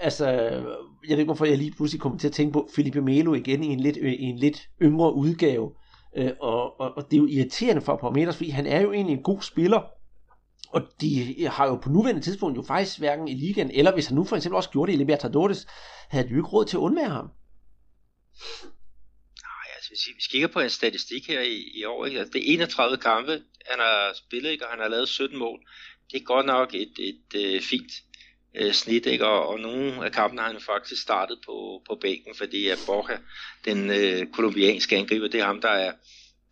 [0.00, 3.34] altså, jeg ved ikke, hvorfor jeg lige pludselig kom til at tænke på Felipe Melo
[3.34, 5.70] igen i en lidt, øh, i en lidt yngre udgave.
[6.16, 9.16] Øh, og, og, og det er jo irriterende for Parmeters, fordi han er jo egentlig
[9.16, 9.80] en god spiller,
[10.72, 14.14] og de har jo på nuværende tidspunkt jo faktisk hverken i ligaen, eller hvis han
[14.14, 15.66] nu for eksempel også gjorde det i Libertadores,
[16.10, 17.30] havde de jo ikke råd til at undvære ham.
[19.42, 22.18] Nej, altså hvis vi kigger på en statistik her i, i år, ikke?
[22.18, 23.32] Altså, det er 31 kampe,
[23.66, 24.64] han har spillet, ikke?
[24.66, 25.60] og han har lavet 17 mål.
[26.12, 27.92] Det er godt nok et, et, et øh, fint
[28.54, 29.26] øh, snit, ikke?
[29.26, 33.18] Og, og nogle af kampene har han faktisk startet på, på bænken, fordi at Borja,
[33.64, 35.92] den øh, kolumbianske angriber, det er ham, der er,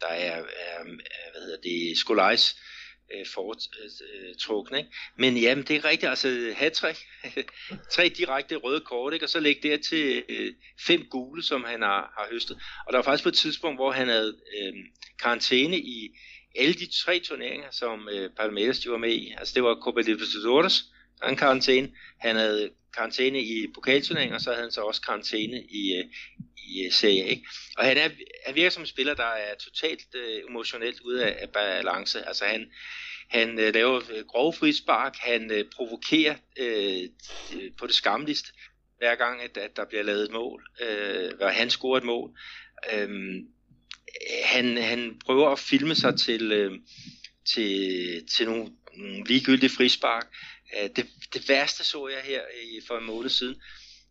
[0.00, 0.84] der er, er
[1.32, 2.79] hvad hedder det, Skolajs øh,
[3.14, 4.76] Øh, foretrukne.
[4.76, 4.96] Øh, ikke?
[5.16, 6.72] Men jamen, det er rigtigt, altså hat
[7.94, 9.26] tre direkte røde kort, ikke?
[9.26, 10.52] og så lægge der til øh,
[10.86, 12.56] fem gule, som han har, har høstet.
[12.86, 14.72] Og der var faktisk på et tidspunkt, hvor han havde øh,
[15.22, 16.16] karantæne i
[16.56, 19.34] alle de tre turneringer, som øh, Palmeiras var med i.
[19.38, 20.84] Altså det var Copa Libertadores,
[21.20, 21.90] der en karantæne.
[22.18, 26.04] Han havde karantæne i pokalturneringen, og så havde han så også karantæne i, øh,
[26.70, 27.34] i øh, uh, Serie A.
[27.76, 28.08] Og han er,
[28.46, 32.26] han virker som en spiller, der er totalt øh, emotionelt ude af, af balance.
[32.26, 32.66] Altså han,
[33.30, 37.08] han øh, laver øh, grove frispark, han øh, provokerer øh,
[37.78, 38.52] på det skamligste,
[38.98, 42.38] hver gang at, at der bliver lavet et mål, øh, og han scorer et mål.
[42.92, 43.08] Øh,
[44.44, 46.72] han, han prøver at filme sig til, øh,
[47.54, 48.70] til, til nogle,
[49.26, 50.26] ligegyldige frispark.
[50.76, 53.62] Øh, det, det værste så jeg her i, for en måned siden,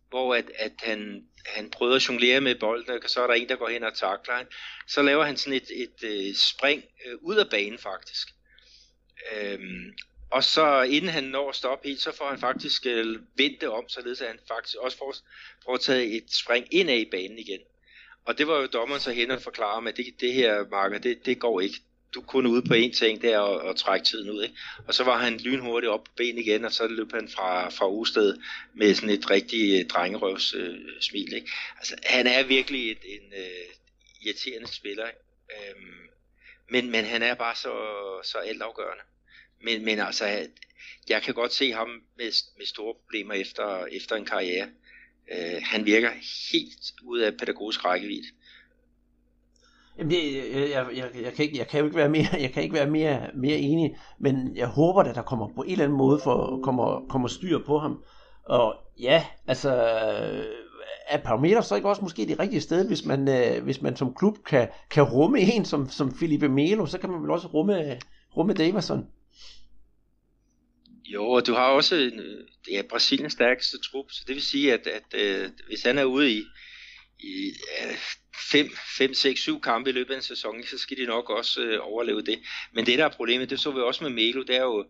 [0.08, 3.48] hvor at, at han, han prøver at jonglere med bolden, og så er der en,
[3.48, 4.46] der går hen og takler han.
[4.86, 8.28] Så laver han sådan et, et, et spring øh, ud af banen faktisk.
[9.32, 9.94] Øhm,
[10.30, 13.68] og så inden han når at stoppe helt, så får han faktisk øh, vendt det
[13.68, 15.14] om, således at han faktisk også får,
[15.64, 17.60] får taget et spring ind i banen igen.
[18.24, 21.26] Og det var jo dommeren så hen og forklare, at det, det her, Marker, det,
[21.26, 21.80] det går ikke
[22.14, 24.42] du kun ude på én ting, der og, og trække tiden ud.
[24.42, 24.54] Ikke?
[24.86, 27.88] Og så var han lynhurtigt op på ben igen, og så løb han fra, fra
[27.88, 28.36] Usted
[28.74, 31.32] med sådan et rigtig øh, drengerøvs øh, smil.
[31.32, 31.50] Ikke?
[31.78, 33.74] Altså, han er virkelig et, en øh,
[34.22, 35.06] irriterende spiller.
[35.50, 36.08] Øhm,
[36.70, 37.72] men, men han er bare så,
[38.24, 39.02] så altafgørende.
[39.62, 40.46] Men, men altså,
[41.08, 44.68] jeg kan godt se ham med, med store problemer efter, efter en karriere.
[45.32, 46.10] Øh, han virker
[46.52, 48.28] helt ud af pædagogisk rækkevidde.
[50.00, 52.52] Jamen, det, jeg, jeg, jeg, jeg, kan ikke, jeg kan jo ikke være mere, jeg
[52.52, 55.84] kan ikke være mere, mere enig, men jeg håber, at der kommer på en eller
[55.84, 58.02] anden måde for, kommer, kommer styr på ham.
[58.44, 60.44] Og ja, altså, øh,
[61.08, 64.14] er Parameter så ikke også måske det rigtige sted, hvis man, øh, hvis man som
[64.14, 67.98] klub kan, kan rumme en som, som Felipe Melo, så kan man vel også rumme,
[68.36, 69.06] rumme Davison.
[71.04, 74.72] Jo, og du har også en, øh, ja, Brasiliens stærkeste trup, så det vil sige,
[74.72, 76.42] at, at, at øh, hvis han er ude i,
[77.22, 77.52] i
[78.50, 81.60] 5, 5, 6, 7 kampe i løbet af en sæson, så skal de nok også
[81.60, 82.38] øh, overleve det.
[82.72, 84.82] Men det, der er problemet, det så vi også med Melo, det er jo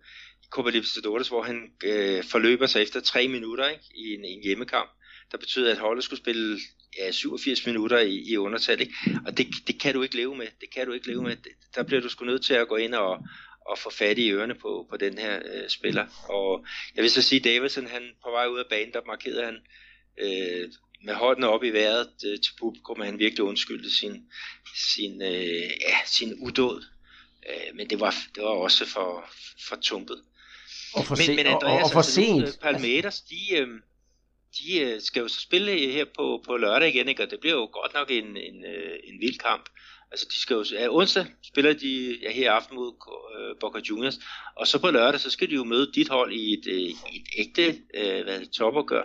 [0.42, 4.42] i Copa Libertadores, hvor han øh, forløber sig efter 3 minutter ikke, i en, en
[4.42, 4.90] hjemmekamp.
[5.32, 6.58] Der betyder, at holdet skulle spille
[6.98, 8.80] ja, 87 minutter i, i undertal.
[8.80, 8.94] Ikke?
[9.26, 10.46] Og det, det kan du ikke leve med.
[10.60, 11.36] Det kan du ikke leve med.
[11.74, 13.18] Der bliver du sgu nødt til at gå ind og,
[13.66, 16.06] og få fat i ørerne på, på den her øh, spiller.
[16.28, 16.64] Og
[16.96, 19.58] jeg vil så sige, Davidson, han på vej ud af banen, der markerede han
[20.18, 20.68] øh,
[21.04, 24.24] med hånden op i vejret øh, til publikum, at han virkelig undskyldte sin,
[24.94, 26.84] sin, øh, ja, sin udåd.
[27.48, 29.30] Øh, men det var, det var også for,
[29.68, 30.22] for tumpet.
[30.94, 32.40] Og for, men, men Andreas, og, og for altså, sent.
[32.40, 33.68] Nu, Palmeiras, de, øh,
[34.58, 37.22] de øh, skal jo så spille her på, på lørdag igen, ikke?
[37.22, 39.68] og det bliver jo godt nok en, en, øh, en vild kamp.
[40.10, 42.92] Altså de skal jo, ja, onsdag spiller de ja, her aften mod
[43.38, 44.18] øh, Boca Juniors,
[44.56, 47.26] og så på lørdag, så skal de jo møde dit hold i et, øh, et
[47.38, 49.02] ægte øh, hvad det, topopgør.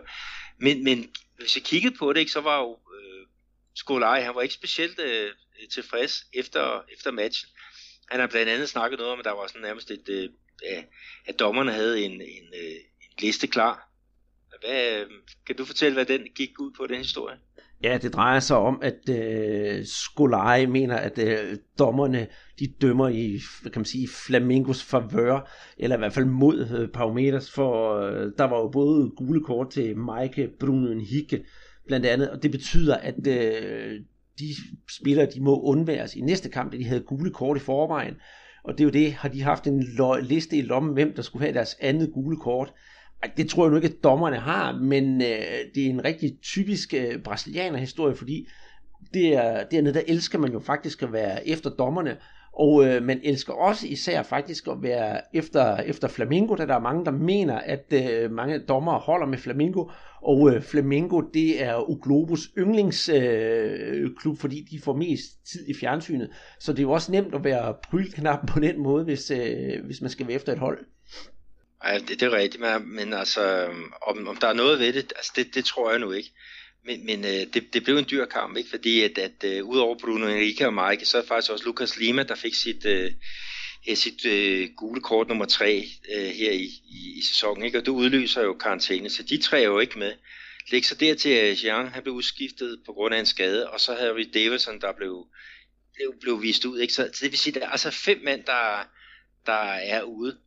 [0.60, 3.28] Men, men hvis jeg kiggede på det, ikke, så var jo øh,
[3.76, 5.32] Skolaj, han var ikke specielt øh,
[5.72, 7.50] tilfreds efter, efter matchen.
[8.10, 10.30] Han har blandt andet snakket noget om, at der var sådan nærmest et, øh,
[11.26, 13.90] at dommerne havde en, en, øh, en liste klar.
[14.62, 15.10] Hvad, øh,
[15.46, 17.40] kan du fortælle, hvad den gik ud på, den historie?
[17.84, 22.28] Ja, det drejer sig om, at øh, Skolai mener, at øh, dommerne
[22.60, 26.90] de dømmer i, hvad kan man sige, Flamingos favør, eller i hvert fald mod øh,
[26.90, 31.44] Parometers, for øh, der var jo både gule kort til Maike Brunen Hicke,
[31.88, 34.00] blandt andet, og det betyder, at øh,
[34.40, 34.46] de
[35.00, 38.16] spillere, de må undværes i næste kamp, da de havde gule kort i forvejen,
[38.64, 39.84] og det er jo det, har de haft en
[40.22, 42.74] liste i lommen, hvem der skulle have deres andet gule kort.
[43.38, 45.28] Det tror jeg nu ikke, at dommerne har, men øh,
[45.76, 48.48] det er en rigtig typisk øh, brasilianer-historie, fordi
[49.14, 52.18] det er, dernede, der elsker man jo faktisk at være efter dommerne,
[52.54, 56.80] og øh, man elsker også især faktisk at være efter, efter Flamingo, da der er
[56.80, 59.90] mange, der mener, at øh, mange dommer holder med Flamingo,
[60.22, 66.30] og øh, Flamingo, det er Uglobus yndlingsklub, øh, fordi de får mest tid i fjernsynet.
[66.60, 70.02] Så det er jo også nemt at være prylknap på den måde, hvis, øh, hvis
[70.02, 70.80] man skal være efter et hold.
[71.86, 75.14] Ja, det, det er rigtigt, men altså, øhm, om, om der er noget ved det,
[75.16, 76.32] altså det, det tror jeg nu ikke.
[76.86, 78.70] Men, men øh, det, det blev en dyr kamp, ikke?
[78.70, 81.98] fordi at, at uh, udover Bruno Enrique og Mike, så er det faktisk også Lucas
[81.98, 87.18] Lima, der fik sit, uh, sit uh, gule kort nummer 3 uh, her i, i,
[87.18, 87.78] i sæsonen, ikke?
[87.78, 90.14] og det udløser jo karantæne, så de tre er jo ikke med.
[90.72, 93.96] Læg så dertil, at Jean han blev udskiftet på grund af en skade, og så
[93.96, 95.28] havde vi Davidson, der blev,
[95.96, 96.80] blev, blev vist ud.
[96.80, 96.94] Ikke?
[96.94, 98.88] Så, så det vil sige, at der er altså fem mænd, der,
[99.46, 100.38] der er ude.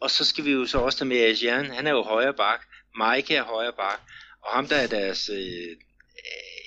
[0.00, 2.60] Og så skal vi jo så også tage med, Asian, han er jo højre bak,
[2.96, 4.00] Mike er højre bak,
[4.42, 5.76] og ham der er deres øh,
[6.28, 6.66] øh,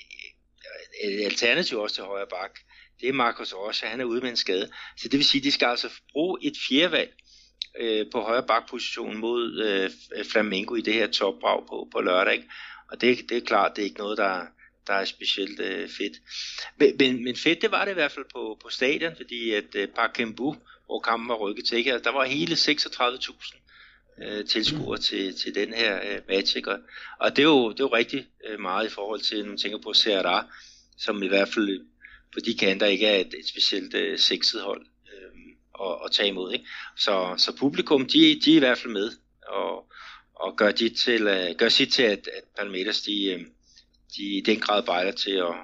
[1.04, 2.58] øh alternativ også til højre bak,
[3.02, 4.70] det er Marcos Rocha, han er ude med en skade.
[4.96, 7.12] Så det vil sige, at de skal altså bruge et fjerdevalg
[7.80, 12.32] øh, på højre bakposition mod øh, Flamengo i det her topbrag på, på lørdag.
[12.32, 12.48] Ikke?
[12.90, 14.46] Og det, det er klart, det er ikke noget, der,
[14.86, 16.16] der er specielt øh, fedt.
[16.78, 19.74] Men, men, men fedt det var det i hvert fald på, på stadion, fordi at
[19.74, 20.56] øh, Parkembu,
[20.92, 21.92] hvor kampen var rykket til, ikke?
[21.92, 23.62] Altså, der var hele 36.000
[24.22, 26.56] øh, tilskuere til, til den her øh, match.
[26.56, 26.70] Ikke?
[26.70, 26.78] Og,
[27.20, 29.58] og det, er jo, det er jo rigtig øh, meget i forhold til, når man
[29.58, 30.46] tænker på CRA,
[30.98, 31.86] som i hvert fald
[32.32, 36.28] på de kanter ikke er et, et specielt øh, sexet hold øh, at, at tage
[36.28, 36.52] imod.
[36.52, 36.66] Ikke?
[36.96, 39.10] Så, så publikum, de, de er i hvert fald med,
[39.48, 39.86] og,
[40.34, 43.40] og gør, de til, uh, gør sit til, at, at Palmeiras, de, uh,
[44.16, 45.54] de i den grad bejler til at,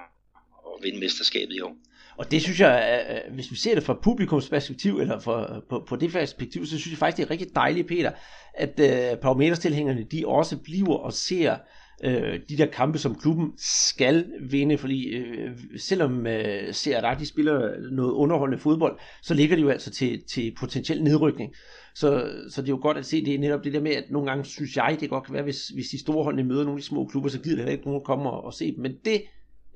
[0.67, 1.77] at vinde mesterskabet i år.
[2.19, 5.61] Og det synes jeg, øh, øh, hvis vi ser det fra publikums perspektiv, eller fra,
[5.71, 8.11] på, på det perspektiv, så synes jeg faktisk, det er rigtig dejligt, Peter,
[8.55, 11.57] at øh, parameterstilhængerne, de også bliver og ser
[12.05, 17.91] øh, de der kampe, som klubben skal vinde, fordi øh, selvom øh, CRA de spiller
[17.91, 21.55] noget underholdende fodbold, så ligger de jo altså til, til potentiel nedrykning.
[21.95, 24.05] Så, så det er jo godt at se, det er netop det der med, at
[24.11, 26.79] nogle gange synes jeg, det godt kan være, hvis, hvis de store holdene møder nogle
[26.79, 28.83] af de små klubber, så gider det ikke nogen at komme og, og se dem.
[28.83, 29.23] Men det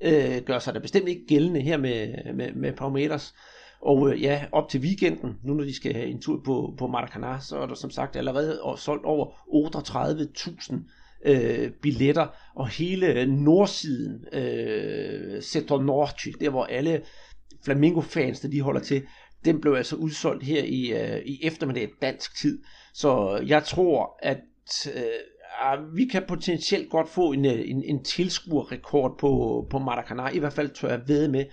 [0.03, 3.33] øh, gør sig da bestemt ikke gældende her med, med, med Palmeiras.
[3.81, 6.87] Og øh, ja, op til weekenden, nu når de skal have en tur på, på
[6.87, 9.27] Maracanã, så er der som sagt allerede solgt over
[10.71, 10.75] 38.000
[11.25, 17.01] øh, billetter, og hele nordsiden, øh, Setor Norte, der hvor alle
[17.65, 19.03] Flamingo-fans, der de holder til,
[19.45, 22.59] den blev altså udsolgt her i, øh, i eftermiddag dansk tid.
[22.93, 24.41] Så jeg tror, at
[24.95, 25.01] øh,
[25.93, 30.35] vi kan potentielt godt få en, øh, en, en tilskuerrekord på, på Maracanã.
[30.35, 31.45] I hvert fald tør jeg ved med,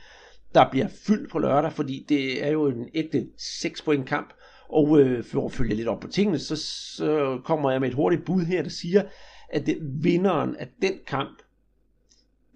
[0.55, 4.33] der bliver fyldt på lørdag, fordi det er jo en ægte 6 point kamp.
[4.69, 6.57] Og øh, for at følge lidt op på tingene, så,
[6.97, 9.03] så kommer jeg med et hurtigt bud her, der siger,
[9.49, 11.43] at det, vinderen af den kamp,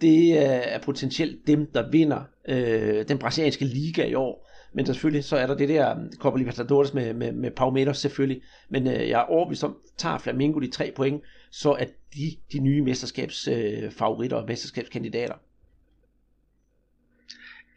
[0.01, 4.51] det er potentielt dem, der vinder øh, den brasilianske liga i år.
[4.75, 8.43] Men selvfølgelig så er der det der um, Copa Libertadores med, med, med Palmeiras selvfølgelig.
[8.69, 11.85] Men øh, jeg er overbevist om, tager Flamengo de tre point, så er
[12.15, 15.35] de de nye mesterskabsfavoritter øh, og mesterskabskandidater.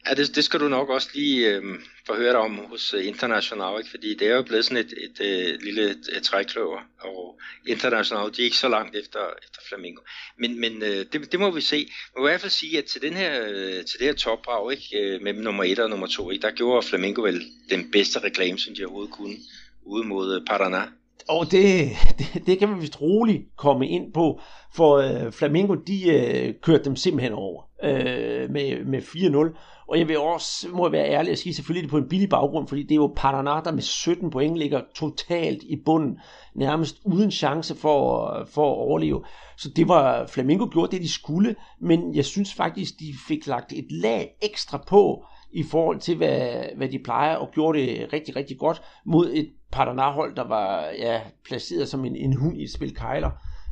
[0.09, 1.63] Ja, det, det skal du nok også lige øh,
[2.05, 3.89] forhøre dig om hos øh, International, ikke?
[3.89, 8.33] fordi det er jo blevet sådan et, et, et, et lille et, trækløver, og International,
[8.33, 10.01] de er ikke så langt efter, efter Flamingo.
[10.37, 11.91] Men, men øh, det, det må vi se.
[12.15, 14.71] Man må i hvert fald sige, at til, den her, øh, til det her topbrag,
[14.71, 18.19] ikke, mellem med nummer 1 og nummer 2, ikke, der gjorde Flamingo vel den bedste
[18.19, 19.37] reklame, som de overhovedet kunne,
[19.85, 20.89] ude mod Paraná.
[21.29, 24.39] Og det, det, det kan man vist roligt komme ind på,
[24.73, 29.57] for øh, Flamengo, de øh, kørte dem simpelthen over øh, med, med 4-0.
[29.89, 32.29] Og jeg vil også, må jeg være ærlig at sige, selvfølgelig det på en billig
[32.29, 36.19] baggrund, fordi det er jo Paraná, der med 17 point ligger totalt i bunden,
[36.55, 39.23] nærmest uden chance for, for at overleve.
[39.57, 43.73] Så det var, Flamengo gjorde det, de skulle, men jeg synes faktisk, de fik lagt
[43.73, 48.35] et lag ekstra på, i forhold til, hvad, hvad de plejer, og gjorde det rigtig,
[48.35, 52.73] rigtig godt mod et Paraná-hold, der var ja, placeret som en, en hund i et
[52.73, 53.31] spil kejler.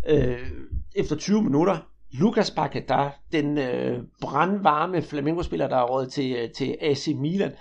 [0.09, 0.51] Øh,
[0.95, 1.77] efter 20 minutter,
[2.11, 7.51] Lucas Paquetá, den øh, brandvarme Flamengo-spiller, der er råd til, øh, til AC Milan,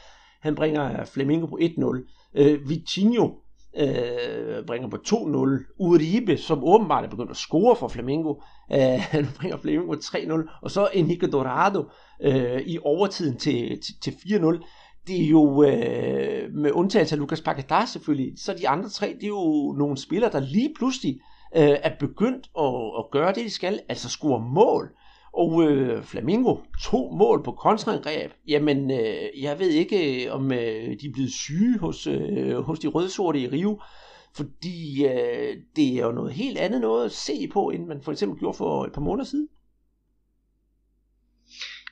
[0.40, 2.32] han bringer Flamengo på 1-0.
[2.34, 3.30] Øh, Vitinho
[3.76, 5.74] øh, bringer på 2-0.
[5.78, 8.34] Uribe, som åbenbart er begyndt at score for Flamengo,
[8.72, 8.78] øh,
[9.14, 10.58] han bringer Flamengo på 3-0.
[10.62, 11.84] Og så Enrique Dorado
[12.22, 14.66] øh, i overtiden til, til, til 4-0.
[15.06, 19.24] Det er jo, øh, med undtagelse af Lucas Paquetá selvfølgelig, så de andre tre, det
[19.24, 21.20] er jo nogle spillere, der lige pludselig
[21.56, 24.90] øh, er begyndt at, at gøre det, de skal, altså score mål.
[25.32, 28.30] Og øh, Flamingo, to mål på kontraangreb.
[28.48, 32.88] Jamen, øh, jeg ved ikke, om øh, de er blevet syge hos, øh, hos de
[32.88, 33.80] rødsorte i Rio,
[34.36, 38.12] fordi øh, det er jo noget helt andet noget at se på, end man for
[38.12, 39.48] eksempel gjorde for et par måneder siden.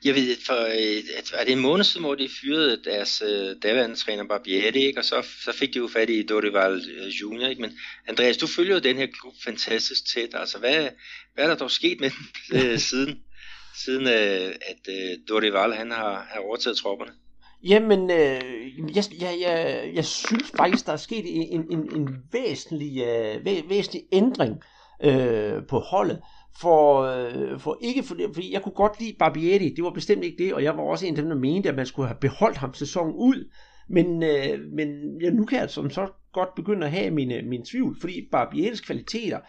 [0.05, 3.95] Jeg ved, for øh, er det en måned siden, hvor de fyrede deres øh, daværende
[3.95, 4.99] træner Barbieri, ikke?
[4.99, 7.47] og så, så fik de jo fat i Dorival øh, Junior.
[7.47, 7.61] Ikke?
[7.61, 7.71] Men
[8.07, 10.29] Andreas, du følger jo den her klub fantastisk tæt.
[10.33, 10.87] Altså, hvad,
[11.33, 13.19] hvad er der dog sket med den øh, siden,
[13.85, 17.11] siden øh, at øh, Dorival han har, har overtaget tropperne?
[17.63, 23.01] Jamen, øh, jeg, jeg, jeg, jeg synes faktisk, der er sket en, en, en væsentlig,
[23.01, 24.55] øh, væ, væsentlig ændring
[25.03, 26.19] øh, på holdet.
[26.61, 30.43] For, øh, for ikke for, fordi jeg kunne godt lide Barbieri, det var bestemt ikke
[30.43, 32.57] det, og jeg var også en af dem, der mente, at man skulle have beholdt
[32.57, 33.49] ham sæsonen ud.
[33.89, 34.87] Men, øh, men
[35.21, 38.81] ja, nu kan jeg som så godt begynde at have mine, mine tvivl, fordi Barbieris
[38.81, 39.39] kvaliteter,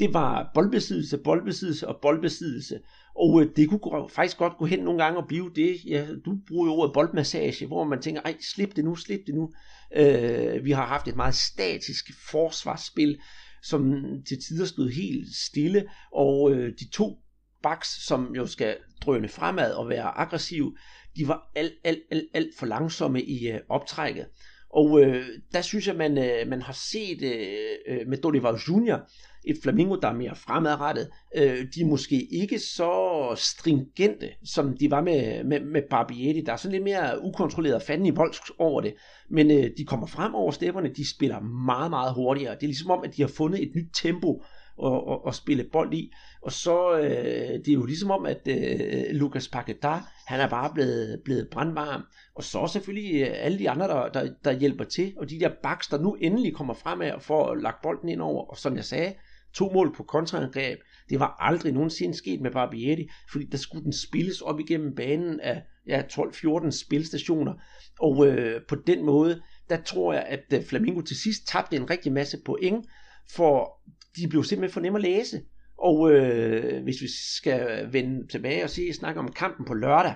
[0.00, 2.78] det var boldbesiddelse, boldbesiddelse og boldbesiddelse.
[3.16, 6.36] Og øh, det kunne faktisk godt gå hen nogle gange og blive det, ja, du
[6.48, 9.50] bruger jo ordet boldmassage, hvor man tænker, ej, slip det nu, slip det nu.
[9.96, 13.18] Øh, vi har haft et meget statisk forsvarsspil,
[13.62, 13.94] som
[14.28, 17.18] til tider stod helt stille, og øh, de to
[17.62, 20.76] backs, som jo skal drøne fremad og være aggressive,
[21.16, 24.26] de var alt, alt, alt, alt for langsomme i øh, optrækket.
[24.70, 29.10] Og øh, der synes jeg, man, øh, man har set øh, øh med Dolivar Junior,
[29.44, 31.08] et Flamingo, der er mere fremadrettet.
[31.36, 32.92] Øh, de er måske ikke så
[33.36, 36.40] stringente, som de var med, med, med Barbieri.
[36.40, 38.94] Der er sådan lidt mere ukontrolleret fanden i voldsk over det.
[39.30, 42.54] Men øh, de kommer frem over stepperne, de spiller meget, meget hurtigere.
[42.54, 44.42] Det er ligesom om, at de har fundet et nyt tempo
[44.84, 46.12] at, at, at spille bold i.
[46.42, 49.94] Og så øh, det er jo ligesom om, at øh, Lucas Paquetá,
[50.26, 52.02] han er bare blevet, blevet brandvarm.
[52.34, 55.14] Og så selvfølgelig øh, alle de andre, der, der, der hjælper til.
[55.16, 58.44] Og de der baks, der nu endelig kommer fremad og får lagt bolden ind over.
[58.44, 59.14] Og som jeg sagde,
[59.54, 60.78] To mål på kontraangreb.
[61.08, 65.40] Det var aldrig nogensinde sket med Barbieri, fordi der skulle den spilles op igennem banen
[65.40, 67.54] af ja, 12-14 spilstationer.
[68.00, 71.90] Og øh, på den måde, der tror jeg, at øh, Flamingo til sidst tabte en
[71.90, 72.86] rigtig masse point,
[73.34, 73.80] for
[74.16, 75.42] de blev simpelthen for nemme at læse.
[75.78, 80.14] Og øh, hvis vi skal vende tilbage og se, snakke om kampen på lørdag,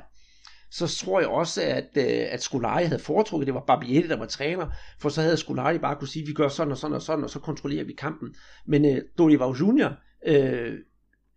[0.71, 4.27] så tror jeg også, at, øh, at Scolari havde foretrukket, det var Barbieri, der var
[4.27, 4.67] træner,
[5.01, 7.31] for så havde Scolari bare kunne sige, vi gør sådan og sådan og sådan, og
[7.31, 8.35] så kontrollerer vi kampen.
[8.67, 10.75] Men øh, Dolivar Junior, øh,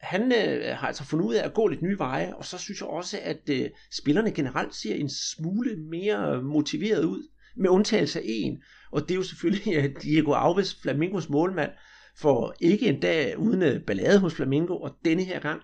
[0.02, 2.82] han øh, har altså fundet ud af at gå lidt nye veje, og så synes
[2.82, 8.24] jeg også, at øh, spillerne generelt ser en smule mere motiveret ud, med undtagelse af
[8.28, 8.62] en,
[8.92, 11.72] og det er jo selvfølgelig øh, Diego Alves, Flamingos målmand,
[12.18, 15.62] for ikke en dag uden øh, ballade hos Flamingo, og denne her gang,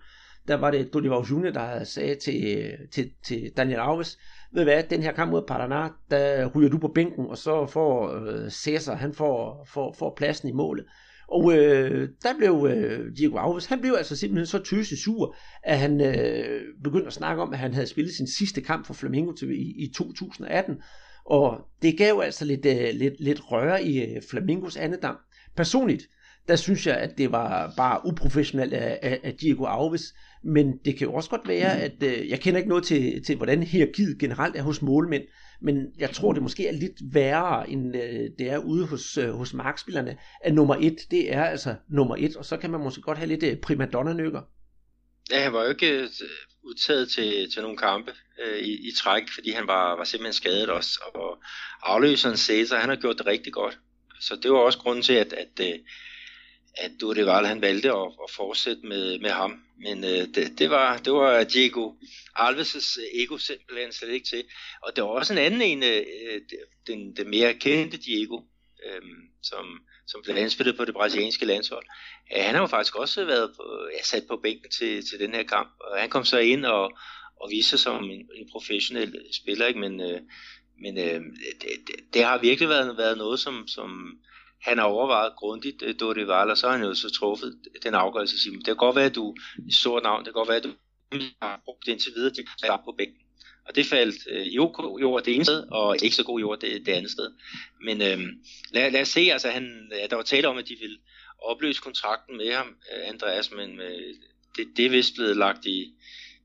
[0.47, 4.17] der var det Dolivar Junior, der sagde til, til, til Daniel Alves,
[4.53, 8.13] ved hvad, den her kamp mod Paraná, der ryger du på bænken, og så får
[8.13, 10.85] øh, Cæsar, han får, får, får pladsen i målet.
[11.27, 15.79] Og øh, der blev øh, Diego Alves, han blev altså simpelthen så tøse sur, at
[15.79, 19.31] han øh, begyndte at snakke om, at han havde spillet sin sidste kamp for Flamengo
[19.31, 20.75] til, i, i 2018.
[21.25, 25.17] Og det gav altså lidt, øh, lidt, lidt røre i øh, Flamingos andedam.
[25.55, 26.03] Personligt,
[26.47, 30.97] der synes jeg, at det var bare uprofessionelt af, af, af Diego Alves, men det
[30.97, 34.19] kan jo også godt være, at øh, jeg kender ikke noget til, til, hvordan hierarkiet
[34.19, 35.23] generelt er hos målmænd,
[35.61, 39.29] men jeg tror, det måske er lidt værre, end øh, det er ude hos, øh,
[39.29, 43.01] hos markspillerne, at nummer et, det er altså nummer et, og så kan man måske
[43.01, 44.41] godt have lidt øh, primadonna-nykker.
[45.31, 46.09] Ja, han var jo ikke øh,
[46.63, 48.11] udtaget til, til nogle kampe
[48.45, 51.37] øh, i, i træk, fordi han var, var simpelthen skadet også, og
[51.83, 53.79] afløseren Cæsar, han har gjort det rigtig godt.
[54.19, 55.79] Så det var også grunden til, at, at, øh,
[56.77, 59.63] at Dorival han valgte at, at fortsætte med, med ham.
[59.77, 61.91] Men øh, det, det, var, det var Diego
[62.39, 64.43] Alves' ego simpelthen slet ikke til.
[64.81, 66.41] Og der var også en anden en, øh, øh
[66.87, 68.39] den, den mere kendte Diego,
[68.85, 69.01] øh,
[69.43, 69.65] som,
[70.07, 71.85] som blev anspillet på det brasilianske landshold.
[72.31, 75.33] Ja, han har jo faktisk også været på, ja, sat på bænken til, til den
[75.33, 76.97] her kamp, og han kom så ind og,
[77.41, 79.79] og viste sig som en, en professionel spiller, ikke?
[79.79, 80.21] men, øh,
[80.81, 81.21] men øh,
[81.61, 84.19] det, det, det har virkelig været, været noget, som, som
[84.65, 88.35] han har overvejet grundigt, øh, Dorival, og så har han jo så truffet den afgørelse
[88.35, 89.35] at sige, det kan godt være, at du
[89.69, 90.73] i stort navn, det kan godt være, at du
[91.41, 93.21] har brugt det indtil videre til at på bænken.
[93.67, 96.59] Og det faldt øh, jo god jord det ene sted, og ikke så god jord
[96.59, 97.31] det, det andet sted.
[97.81, 98.19] Men øh,
[98.71, 100.97] lad, lad os se, altså han, ja, der var tale om, at de ville
[101.41, 104.13] opløse kontrakten med ham, øh, Andreas, men øh,
[104.57, 105.93] det, det er vist blevet lagt i,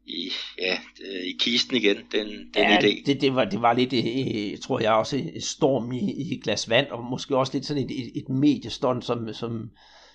[0.07, 3.03] i, ja, øh, i kisten igen, den, den ja, idé.
[3.07, 6.71] Det, det, var, det var lidt, øh, tror jeg også, et storm i, i glas
[6.71, 9.71] vand, og måske også lidt sådan et, et, et mediestånd, som, som,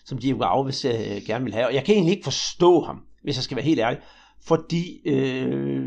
[0.05, 1.67] som Diego Alves øh, gerne vil have.
[1.67, 3.99] Og jeg kan egentlig ikke forstå ham, hvis jeg skal være helt ærlig,
[4.47, 5.85] fordi øh,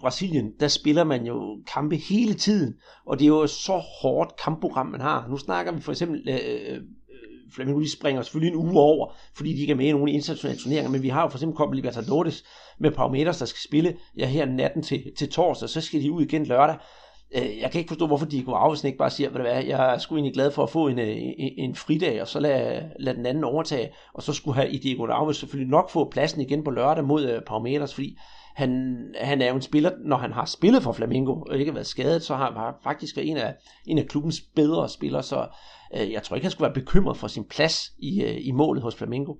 [0.00, 2.74] Brasilien, der spiller man jo kampe hele tiden,
[3.06, 5.26] og det er jo så hårdt kampprogram, man har.
[5.28, 6.80] Nu snakker vi for eksempel øh,
[7.52, 10.58] Flamengo de springer selvfølgelig en uge over, fordi de ikke er med i nogle internationale
[10.58, 12.44] turneringer, men vi har jo for eksempel Copa Libertadores
[12.78, 16.22] med Palmeiras, der skal spille ja, her natten til, til torsdag, så skal de ud
[16.22, 16.76] igen lørdag.
[17.36, 19.94] Øh, jeg kan ikke forstå, hvorfor Diego Alves ikke bare siger, hvad det er, jeg
[19.94, 22.90] er sgu egentlig glad for at få en, øh, en, en fridag, og så lade,
[22.98, 26.40] lade den anden overtage, og så skulle have i Diego Alves selvfølgelig nok få pladsen
[26.40, 28.18] igen på lørdag mod uh, Palmeiras, fordi
[28.54, 31.86] han, han er jo en spiller, når han har spillet for Flamengo og ikke været
[31.86, 33.54] skadet, så har han faktisk været en af,
[33.86, 35.46] en af klubbens bedre spillere, så
[35.96, 38.82] Øh, jeg tror ikke, han skulle være bekymret for sin plads i, øh, i målet
[38.82, 39.34] hos Flamengo.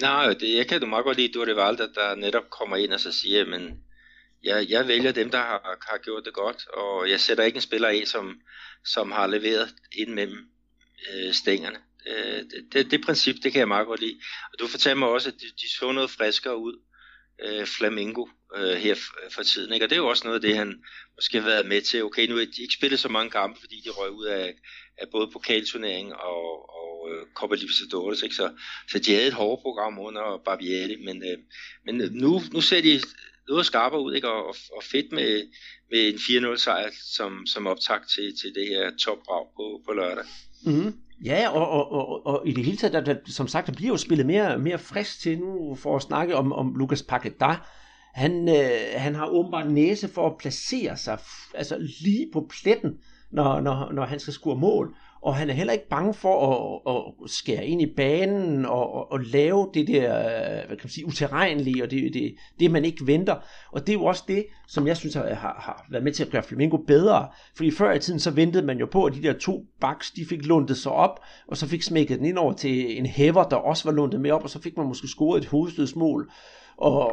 [0.00, 3.00] Nej, det, jeg kan du meget godt lide, du at der netop kommer ind og
[3.00, 3.78] så siger, men
[4.44, 7.62] jeg, jeg vælger dem, der har, har gjort det godt, og jeg sætter ikke en
[7.62, 8.40] spiller af, som,
[8.84, 10.38] som har leveret ind mellem
[11.12, 11.78] øh, stængerne.
[12.06, 14.20] Øh, det, det, det princip, det kan jeg meget godt lide.
[14.52, 16.74] Og du fortalte mig også, at de, de så noget friskere ud,
[17.44, 18.26] øh, Flamingo,
[18.56, 18.94] øh, her
[19.30, 19.72] for tiden.
[19.72, 19.86] Ikke?
[19.86, 20.82] Og det er jo også noget af det, han
[21.16, 22.04] måske har været med til.
[22.04, 24.54] Okay, nu har de ikke spillet så mange kampe, fordi de røg ud af,
[25.00, 28.22] af både pokalturnering og, og uh, Copa Libertadores.
[28.22, 28.34] Ikke?
[28.34, 28.50] Så,
[28.90, 31.38] så de havde et hårdt program under Barbieri, men, øh,
[31.86, 33.00] men nu, nu ser de
[33.48, 34.30] noget skarpere ud, ikke?
[34.30, 35.48] Og, og fedt med,
[35.90, 40.24] med en 4-0 sejr som, som optag til, til det her topbrag på, på lørdag.
[40.64, 40.94] Mm-hmm.
[41.24, 43.92] Ja, og, og, og, og i det hele taget, der, der, som sagt, der bliver
[43.92, 47.54] jo spillet mere, mere frisk til nu for at snakke om, om Lucas Paquetá.
[48.14, 51.18] Han, øh, han har åbenbart næse for at placere sig
[51.54, 52.98] altså lige på pletten,
[53.30, 56.36] når, når, når han skal score mål og han er heller ikke bange for
[56.88, 60.12] at, at skære ind i banen og, og, og lave det der,
[60.66, 63.36] hvad kan man sige, uterrenlige, og det, det, det, man ikke venter.
[63.72, 66.30] Og det er jo også det, som jeg synes har, har været med til at
[66.30, 67.28] gøre Flamengo bedre.
[67.56, 70.24] Fordi før i tiden, så ventede man jo på, at de der to backs, de
[70.28, 73.56] fik lundet sig op, og så fik smækket den ind over til en hæver, der
[73.56, 76.30] også var lundet med op, og så fik man måske scoret et hovedstødsmål.
[76.76, 77.12] Og,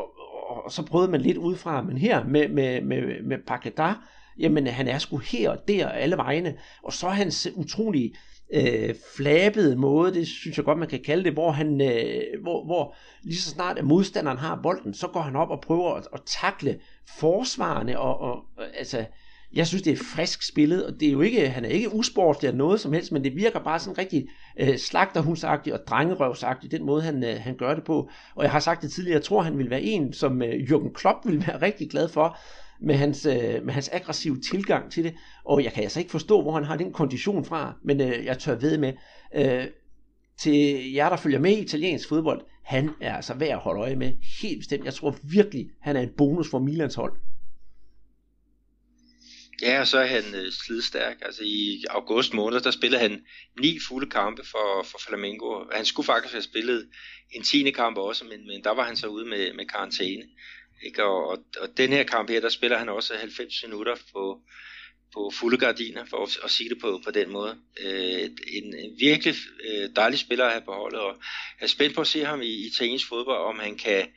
[0.65, 3.93] og så prøvede man lidt udefra, men her med, med, med, med Paquetá,
[4.39, 8.13] jamen han er sgu her og der alle vegne, og så hans utrolig
[8.53, 12.65] øh, flabede måde, det synes jeg godt, man kan kalde det, hvor han, øh, hvor,
[12.65, 16.07] hvor lige så snart at modstanderen har bolden, så går han op og prøver at,
[16.13, 16.79] at takle
[17.19, 19.05] forsvarende, og, og øh, altså,
[19.53, 22.47] jeg synes, det er frisk spillet, og det er jo ikke, han er ikke usportlig
[22.47, 24.27] eller noget som helst, men det virker bare sådan rigtig
[24.59, 28.09] øh, slagterhundsagtigt og drengerøvsagtigt, den måde, han, øh, han gør det på.
[28.35, 30.93] Og jeg har sagt det tidligere, jeg tror, han vil være en, som øh, Jürgen
[30.93, 32.37] Klopp vil være rigtig glad for,
[32.81, 35.15] med hans, øh, med hans aggressive tilgang til det,
[35.45, 38.39] og jeg kan altså ikke forstå, hvor han har den kondition fra, men øh, jeg
[38.39, 38.93] tør ved med,
[39.35, 39.65] øh,
[40.37, 43.95] til jer, der følger med i italiensk fodbold, han er altså værd at holde øje
[43.95, 44.85] med, helt bestemt.
[44.85, 47.13] Jeg tror virkelig, han er en bonus for Milans hold.
[49.61, 51.15] Ja, og så er han øh, slidstærk.
[51.21, 53.25] Altså i august måned, der spillede han
[53.61, 55.63] ni fulde kampe for, for Flamengo.
[55.73, 56.89] Han skulle faktisk have spillet
[57.31, 60.23] en tiende kamp også, men, men der var han så ude med, med karantæne.
[60.83, 61.03] Ikke?
[61.03, 64.41] Og, og, og den her kamp her, der spiller han også 90 minutter på,
[65.13, 67.57] på fulde gardiner, for at, at sige det på, på den måde.
[67.81, 69.35] Øh, en, en virkelig
[69.67, 71.15] øh, dejlig spiller at have på holdet, og
[71.59, 74.07] jeg er spændt på at se ham i italiensk fodbold, om han kan,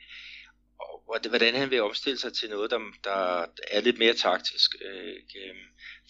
[0.79, 4.75] og hvordan han vil omstille sig til noget, der, der er lidt mere taktisk.
[4.85, 5.55] Øh, øh,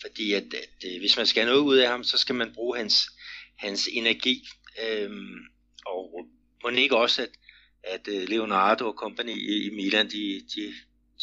[0.01, 2.53] fordi at, at, at hvis man skal have noget ud af ham, så skal man
[2.53, 3.09] bruge hans,
[3.57, 4.47] hans energi.
[4.83, 5.11] Øh,
[5.85, 6.27] og
[6.63, 7.29] må ikke også, at
[7.83, 10.61] at øh, Leonardo og company i, i Milan, de, de,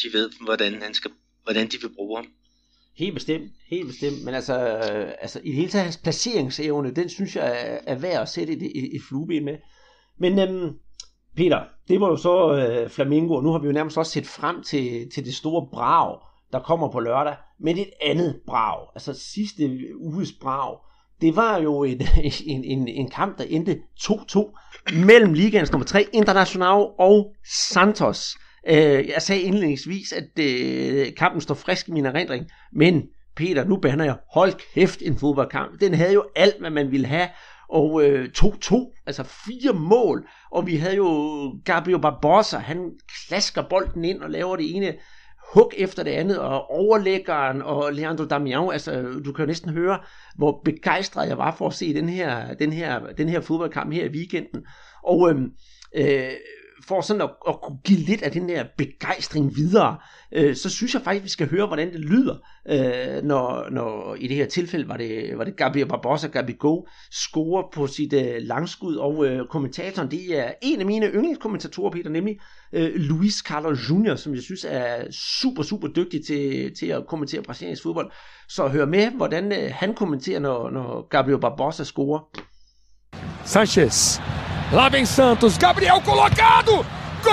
[0.02, 1.10] de ved, hvordan, han skal,
[1.42, 2.26] hvordan de vil bruge ham.
[2.96, 4.24] Helt bestemt, helt bestemt.
[4.24, 7.98] Men altså, øh, altså i det hele taget hans placeringsevne, den synes jeg er, er
[7.98, 9.56] værd at sætte et, et, et flueben med.
[10.18, 10.74] Men øhm,
[11.36, 14.26] Peter, det var jo så øh, Flamingo, og nu har vi jo nærmest også set
[14.26, 16.20] frem til, til det store brag,
[16.52, 20.78] der kommer på lørdag, men et andet brag, altså sidste uges brag,
[21.20, 22.00] det var jo en,
[22.46, 27.34] en, en, en kamp, der endte 2-2 mellem ligaens nummer 3, International og
[27.70, 28.36] Santos.
[28.68, 33.02] Øh, jeg sagde indledningsvis, at øh, kampen står frisk i min erindring, men
[33.36, 35.80] Peter, nu banner jeg, hold kæft en fodboldkamp.
[35.80, 37.28] Den havde jo alt, hvad man ville have,
[37.68, 41.08] og øh, 2-2, altså fire mål, og vi havde jo
[41.64, 42.90] Gabriel Barbosa, han
[43.28, 44.94] klasker bolden ind og laver det ene
[45.54, 49.98] hug efter det andet, og overlæggeren og Leandro Damião, altså du kan jo næsten høre,
[50.36, 54.04] hvor begejstret jeg var for at se den her, den her, den her fodboldkamp her
[54.04, 54.66] i weekenden.
[55.02, 55.50] Og øhm,
[55.94, 56.30] øh,
[56.88, 59.96] for sådan at, at kunne give lidt af den der begejstring videre,
[60.32, 62.34] øh, så synes jeg faktisk, vi skal høre, hvordan det lyder,
[62.68, 66.28] øh, når, når i det her tilfælde var det, var det Gabriel Barbosa,
[66.58, 66.82] Go,
[67.12, 72.10] scorer på sit øh, langskud, og øh, kommentatoren, det er en af mine yndlingskommentatorer, Peter,
[72.10, 72.38] nemlig
[72.72, 75.10] øh, Luis Carlos Jr., som jeg synes er
[75.40, 78.10] super, super dygtig til, til at kommentere brasiliansk fodbold.
[78.48, 82.20] Så hør med, hvordan øh, han kommenterer, når, når Gabriel Barbosa scorer.
[83.44, 84.20] Sanchez
[84.72, 86.84] Lá vem Santos, Gabriel colocado!
[87.22, 87.32] Gol!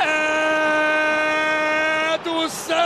[0.00, 2.80] É do Santos!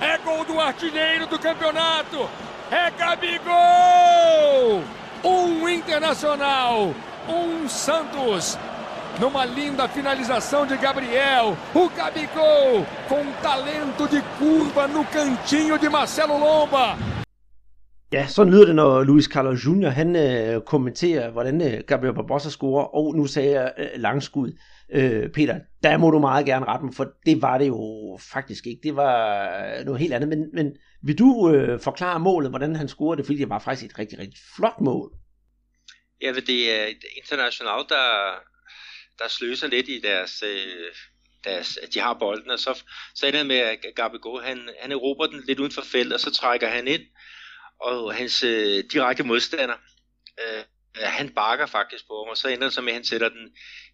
[0.00, 2.30] É gol do artilheiro do campeonato!
[2.70, 4.84] É Gabigol!
[5.24, 6.94] Um Internacional,
[7.28, 8.56] um Santos
[9.20, 11.56] numa linda finalização de Gabriel.
[11.74, 16.96] O Gabigol com talento de curva no cantinho de Marcelo Lomba.
[18.12, 19.88] Ja, så lyder det, når Luis Carlos Jr.
[19.88, 24.52] han øh, kommenterer, hvordan øh, Gabriel Barbosa scorer, og nu sagde jeg øh, langskud.
[24.92, 28.66] Øh, Peter, der må du meget gerne rette mig, for det var det jo faktisk
[28.66, 28.80] ikke.
[28.82, 30.28] Det var noget helt andet.
[30.28, 33.90] Men, men vil du øh, forklare målet, hvordan han scorede det, fordi det var faktisk
[33.90, 35.10] et rigtig, rigtig flot mål?
[36.22, 38.04] Ja, det er internationalt, der,
[39.18, 40.94] der sløser lidt i deres, øh,
[41.44, 42.82] deres de har bolden, og så,
[43.14, 46.20] så ender det med, at Gabigol, han, han erobrer den lidt uden for feltet, og
[46.20, 47.02] så trækker han ind,
[47.80, 49.76] og hans øh, direkte modstander,
[50.40, 50.64] øh,
[50.96, 53.28] øh, han bakker faktisk på ham, og så ender det så med, at han sætter
[53.28, 53.48] den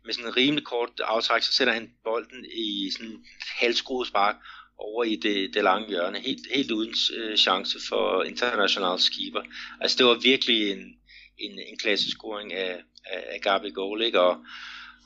[0.05, 3.27] med sådan en rimelig kort aftræk, så sætter han bolden i sådan en
[3.61, 4.37] halvskruet spark
[4.79, 9.43] over i det, det lange hjørne, helt, helt uden øh, chance for international keeper.
[9.81, 10.99] Altså det var virkelig en,
[11.39, 14.21] en, en klassescoring af, af, af Gabi Goal, ikke?
[14.21, 14.45] Og,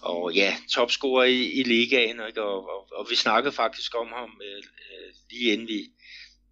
[0.02, 2.42] og ja, topscorer i, i ligaen, ikke?
[2.42, 5.80] Og, og, og vi snakkede faktisk om ham øh, øh, lige inden vi,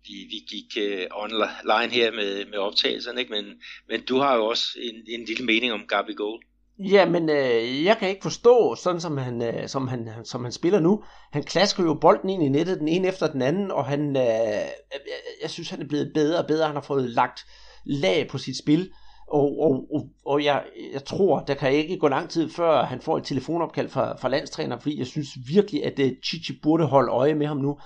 [0.06, 3.32] vi, vi gik øh, online her med, med optagelserne, ikke?
[3.32, 3.44] Men,
[3.88, 6.40] men du har jo også en, en lille mening om Gabi Goal.
[6.78, 10.52] Ja, men øh, jeg kan ikke forstå, sådan som han, øh, som, han, som han
[10.52, 11.04] spiller nu.
[11.32, 14.22] Han klasker jo bolden ind i nettet, den ene efter den anden, og han, øh,
[14.22, 15.00] jeg,
[15.42, 16.66] jeg synes, han er blevet bedre og bedre.
[16.66, 17.40] Han har fået lagt
[17.84, 18.92] lag på sit spil.
[19.28, 23.00] Og, og, og, og jeg, jeg tror, der kan ikke gå lang tid, før han
[23.00, 27.12] får et telefonopkald fra, fra landstræner, fordi jeg synes virkelig, at uh, Chichi burde holde
[27.12, 27.78] øje med ham nu,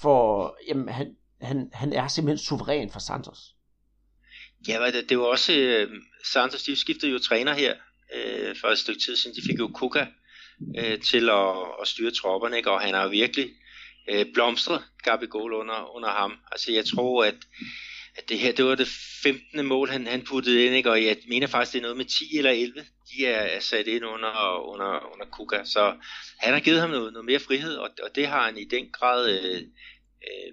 [0.00, 1.06] for jamen, han,
[1.40, 3.38] han, han er simpelthen suveræn for Santos.
[4.68, 7.74] Ja, det, det var også, uh, Santos, de skiftede jo træner her
[8.14, 10.06] uh, for et stykke tid siden, de fik jo Kuka
[10.60, 12.70] uh, til at, at styre tropperne, ikke?
[12.70, 13.50] og han har virkelig
[14.12, 16.32] uh, blomstret Gabi Gol under, under ham.
[16.52, 17.38] Altså jeg tror, at
[18.18, 18.88] at det her, det var det
[19.22, 19.66] 15.
[19.66, 20.90] mål, han, han puttede ind, ikke?
[20.90, 24.04] og jeg mener faktisk, det er noget med 10 eller 11, de er, sat ind
[24.04, 25.94] under, under, under Kuka, så
[26.38, 28.90] han har givet ham noget, noget mere frihed, og, og det har han i den
[28.92, 29.56] grad øh,
[30.28, 30.52] øh,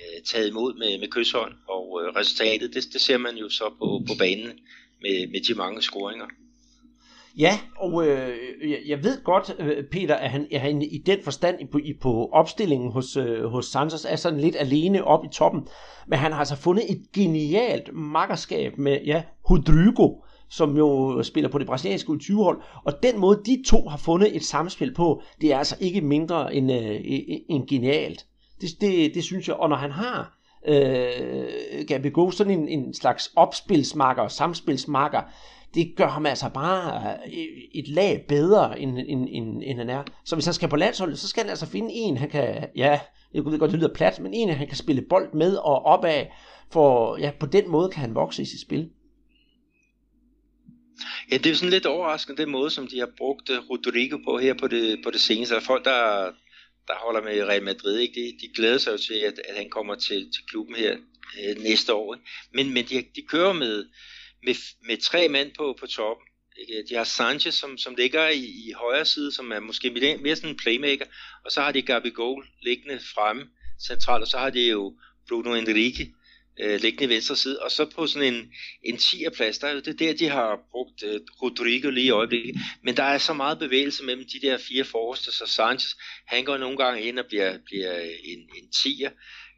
[0.00, 3.68] øh taget imod med, med kysshånd, og øh, resultatet, det, det ser man jo så
[3.78, 4.60] på, på banen
[5.02, 6.26] med, med de mange scoringer.
[7.38, 8.36] Ja, og øh,
[8.88, 12.28] jeg ved godt, øh, Peter, at han, at han i den forstand på, i, på
[12.32, 15.68] opstillingen hos, øh, hos Santos er sådan lidt alene op i toppen.
[16.06, 20.14] Men han har altså fundet et genialt makkerskab med ja, Rodrigo,
[20.48, 22.62] som jo spiller på det brasilianske 20-hold.
[22.84, 26.54] Og den måde, de to har fundet et samspil på, det er altså ikke mindre
[26.54, 27.00] end, øh,
[27.48, 28.26] end genialt.
[28.60, 29.56] Det, det, det synes jeg.
[29.56, 35.20] Og når han har øh, Gabigol sådan en, en slags opspilsmarker og samspilsmarker,
[35.74, 40.04] det gør ham altså bare øh, et lag bedre, end, end, end, end han er.
[40.24, 43.00] Så hvis han skal på landsholdet, så skal han altså finde en, han kan, ja,
[43.34, 46.26] jeg ved godt, det lyder plat, men en, han kan spille bold med og opad,
[46.72, 48.90] for ja, på den måde kan han vokse i sit spil.
[51.30, 54.18] Ja, det er jo sådan lidt overraskende, den måde, som de har brugt øh, Rodrigo
[54.24, 55.54] på her på det, på det seneste.
[55.54, 56.32] Der er folk, der,
[56.86, 58.14] der holder med Real Madrid, ikke?
[58.14, 60.96] De, de glæder sig jo til, at, at han kommer til, til klubben her
[61.40, 62.14] øh, næste år.
[62.14, 62.26] Ikke?
[62.54, 63.84] Men, men de, de kører med,
[64.42, 64.54] med,
[64.86, 66.26] med tre mænd på, på toppen.
[66.56, 66.84] Ikke?
[66.88, 70.36] De har Sanchez, som, som ligger i, i højre side, som er måske mere, mere
[70.36, 71.06] sådan en playmaker,
[71.44, 73.48] og så har de Gabigol liggende fremme
[73.86, 76.14] centralt, og så har de jo Bruno Enrique
[76.60, 78.52] øh, liggende i venstre side, og så på sådan en,
[78.84, 82.56] en 10'er-plads, der er jo det der, de har brugt øh, Rodrigo lige i øjeblikket,
[82.82, 85.94] men der er så meget bevægelse mellem de der fire forreste, så Sanchez,
[86.26, 89.10] han går nogle gange ind og bliver, bliver en, en 10'er,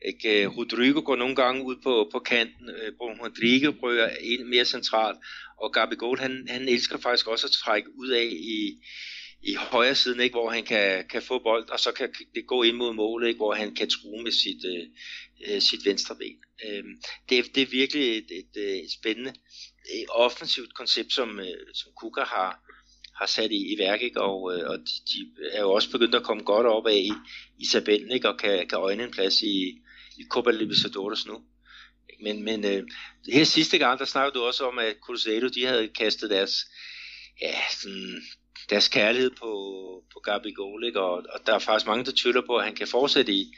[0.05, 0.47] Eh, ikke?
[0.47, 5.19] Rodrigo går nogle gange ud på, på kanten, øh, Bruno Rodrigo prøver ind mere centralt,
[5.57, 8.79] og Gabigol han, han elsker faktisk også at trække ud af i,
[9.43, 12.63] i højre siden, ikke, hvor han kan, kan få bold, og så kan det gå
[12.63, 14.87] ind mod målet, ikke, hvor han kan true med sit, øh,
[15.47, 16.37] øh sit venstre ben.
[16.67, 16.85] Øh,
[17.29, 19.33] det, det er virkelig et, et, et, et spændende
[19.91, 22.61] et offensivt koncept, som, øh, som Kuka har,
[23.19, 24.21] har sat i, i værk, ikke?
[24.21, 27.13] og, øh, og de, de er jo også begyndt at komme godt op af i,
[27.59, 28.29] i tabellen, ikke?
[28.29, 29.79] og kan, kan øjne en plads i,
[30.23, 31.43] i Copa Libertadores nu.
[32.23, 32.83] Men, men øh,
[33.29, 36.53] her sidste gang, der snakkede du også om, at Cruzeiro, de havde kastet deres,
[37.41, 38.23] ja, sådan,
[38.71, 39.51] deres kærlighed på,
[40.13, 40.49] på Gabi
[40.87, 41.01] ikke?
[41.01, 43.53] og, og der er faktisk mange, der tvivler på, at han kan fortsætte i,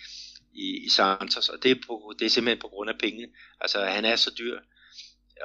[0.54, 3.28] i, i Santos, og det er, på, det er simpelthen på grund af pengene.
[3.60, 4.58] Altså, han er så dyr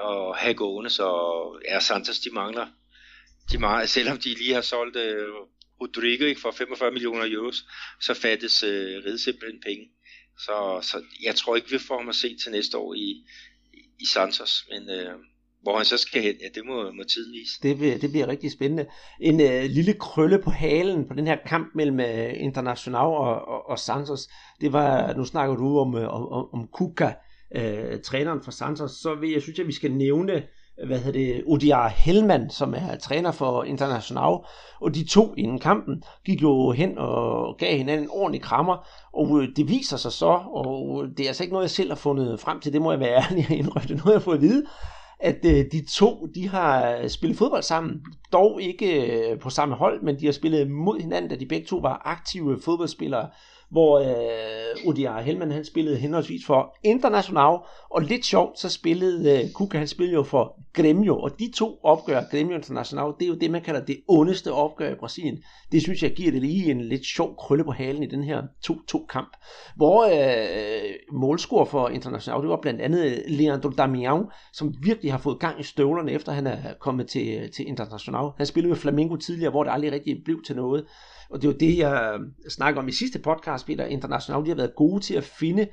[0.06, 1.08] at have gående, så
[1.66, 2.68] ja, Santos, de mangler,
[3.52, 5.28] de mangler selvom de lige har solgt øh,
[5.82, 7.66] Rodrigo ikke, for 45 millioner euros,
[8.02, 9.86] så fattes øh, Ride simpelthen penge.
[10.40, 13.26] Så, så jeg tror ikke, vi får ham at se til næste år i,
[14.00, 15.14] i Santos, men øh,
[15.62, 17.54] hvor han så skal hen, ja, det må, må tiden vise.
[17.64, 18.86] Det bliver, det bliver rigtig spændende.
[19.22, 23.70] En øh, lille krølle på halen på den her kamp mellem øh, International og, og,
[23.70, 24.30] og Santos,
[24.62, 27.14] det var, nu snakker du om, øh, om, om, om Kuka,
[27.56, 30.44] øh, træneren for Santos, så vil jeg synes, at vi skal nævne
[30.88, 34.38] hvad hedder det, Odiar Hellman, som er træner for International,
[34.82, 39.42] og de to inden kampen gik jo hen og gav hinanden en ordentlig krammer, og
[39.42, 41.96] øh, det viser sig så, og øh, det er altså ikke noget, jeg selv har
[41.96, 44.20] fundet frem til, det må jeg være ærlig og indrømme, det er noget, jeg har
[44.20, 44.66] fået at vide,
[45.20, 48.02] at øh, de to, de har spillet fodbold sammen,
[48.34, 51.78] dog ikke på samme hold, men de har spillet mod hinanden, da de begge to
[51.78, 53.28] var aktive fodboldspillere
[53.72, 57.58] hvor øh, Odiar Helman han spillede henholdsvis for International,
[57.90, 61.80] og lidt sjovt, så spillede øh, Kuka, han spillede jo for Grêmio, og de to
[61.84, 65.44] opgør, Grêmio International, det er jo det, man kalder det ondeste opgør i Brasilien.
[65.72, 68.42] Det synes jeg giver det lige en lidt sjov krølle på halen i den her
[68.72, 69.38] 2-2 kamp,
[69.76, 75.20] hvor øh, målscorer for International, det var blandt andet øh, Leandro Damião, som virkelig har
[75.20, 78.30] fået gang i støvlerne, efter han er kommet til, øh, til International.
[78.38, 80.86] Han spillede med Flamengo tidligere, hvor det aldrig rigtig blev til noget.
[81.30, 82.20] Og det er jo det, jeg
[82.50, 84.44] snakker om i sidste podcast, Peter International.
[84.44, 85.68] De har været gode til at finde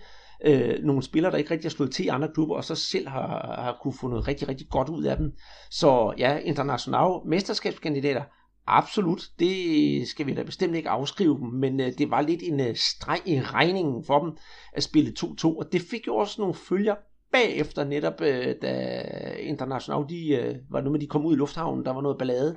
[0.45, 3.09] øh, nogle spillere, der ikke rigtig har slået til i andre klubber, og så selv
[3.09, 5.33] har, har kunne få noget rigtig, rigtig godt ud af dem.
[5.71, 8.23] Så ja, International mesterskabskandidater,
[8.67, 12.61] absolut, det skal vi da bestemt ikke afskrive dem, men øh, det var lidt en
[12.61, 14.37] øh, streg i regningen for dem
[14.73, 16.95] at spille 2-2, og det fik jo også nogle følger
[17.33, 19.03] bagefter netop, øh, da
[19.39, 22.57] International, de, øh, var nu med de kom ud i lufthavnen, der var noget ballade.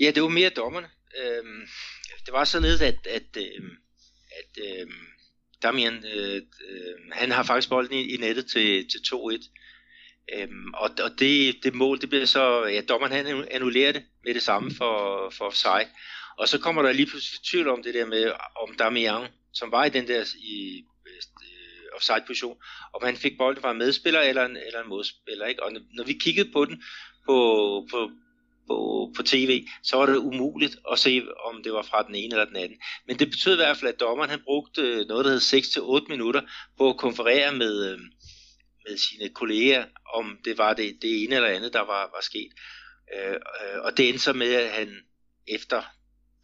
[0.00, 0.86] Ja, det var mere dommerne,
[1.20, 1.66] øh,
[2.26, 3.62] det var således, at, at, øh,
[4.38, 4.86] at øh,
[5.62, 9.48] Damian, øh, øh, han har faktisk bolden i, i nettet til, til 2-1.
[10.34, 14.34] Øhm, og, og det, det mål, det bliver så, ja, dommeren han annullerer det med
[14.34, 15.88] det samme for, for offside.
[16.38, 18.32] Og så kommer der lige pludselig tvivl om det der med,
[18.62, 22.56] om Damian, som var i den der i, øh, offside position,
[22.94, 25.46] om han fik bolden fra en medspiller eller en, eller en modspiller.
[25.46, 25.62] Ikke?
[25.62, 26.82] Og når vi kiggede på den
[27.26, 27.36] på,
[27.90, 28.10] på,
[28.68, 32.34] på, på tv, så var det umuligt at se, om det var fra den ene
[32.34, 32.78] eller den anden.
[33.06, 36.08] Men det betød i hvert fald, at dommeren han brugte øh, noget, der hed 6-8
[36.08, 36.42] minutter
[36.78, 37.98] på at konferere med, øh,
[38.88, 42.52] med sine kolleger, om det var det, det ene eller andet, der var, var sket.
[43.16, 44.96] Øh, øh, og det endte så med, at han
[45.46, 45.82] efter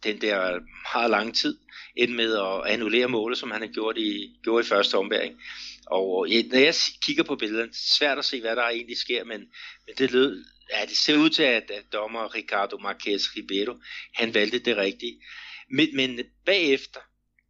[0.03, 0.59] den der
[0.95, 1.57] meget lange tid,
[1.95, 5.41] endte med at annullere målet, som han havde gjort i, gjorde i første ombæring.
[5.87, 6.73] Og når jeg
[7.05, 9.39] kigger på billederne, det er svært at se, hvad der egentlig sker, men,
[9.85, 13.75] men det lød ja, det ser ud til, at, at dommer Ricardo Marquez Ribeiro,
[14.13, 15.21] han valgte det rigtige.
[15.69, 16.99] Men, men bagefter,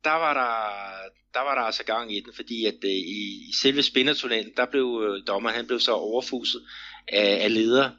[0.03, 3.53] der var der, der var der altså gang i den, fordi at øh, i, i
[3.61, 6.61] selve spindertunnelen, der blev øh, dommer, han blev så overfuset
[7.07, 7.89] af, af leder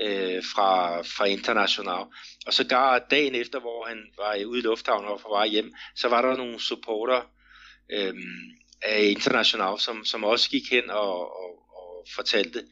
[0.00, 2.04] øh, fra, fra International.
[2.46, 5.74] Og så gar dagen efter, hvor han var ude i lufthavnen og på vej hjem,
[5.96, 7.22] så var der nogle supporter
[7.92, 8.14] øh,
[8.82, 12.62] af International, som, som også gik hen og, og, og fortalte,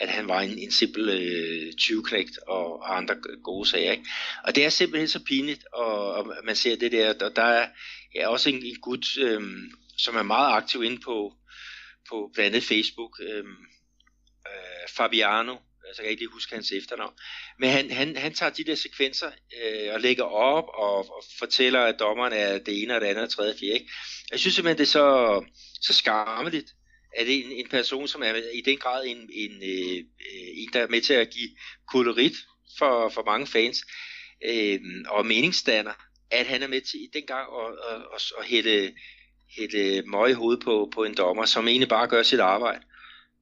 [0.00, 3.92] at han var en, en simpel øh, 20-knægt og, og andre gode sager.
[3.92, 4.04] Ikke?
[4.44, 7.68] Og det er simpelthen så pinligt, og, og man ser det der, og der er
[8.14, 9.42] ja, også en, en gut, øh,
[9.98, 11.32] som er meget aktiv inde på,
[12.08, 13.44] på blandt andet Facebook, øh,
[14.48, 17.14] øh, Fabiano, altså jeg kan ikke lige huske hans efternavn,
[17.58, 19.30] men han, han, han tager de der sekvenser
[19.62, 23.24] øh, og lægger op og, og fortæller, at dommeren er det ene og det andet
[23.24, 23.74] og tredje og fjerde.
[23.74, 23.90] Ikke?
[24.30, 25.44] Jeg synes simpelthen, det er så,
[25.82, 26.74] så skammeligt,
[27.16, 30.06] er det en, en person, som er i den grad en, en, en,
[30.54, 31.50] en der er med til at give
[31.92, 32.36] kolorit
[32.78, 33.84] for, for mange fans
[34.44, 35.92] øh, og meningsstander,
[36.30, 38.92] at han er med til i den gang at, at, at, at hætte,
[39.58, 42.82] hætte møg i hovedet på, på en dommer, som egentlig bare gør sit arbejde.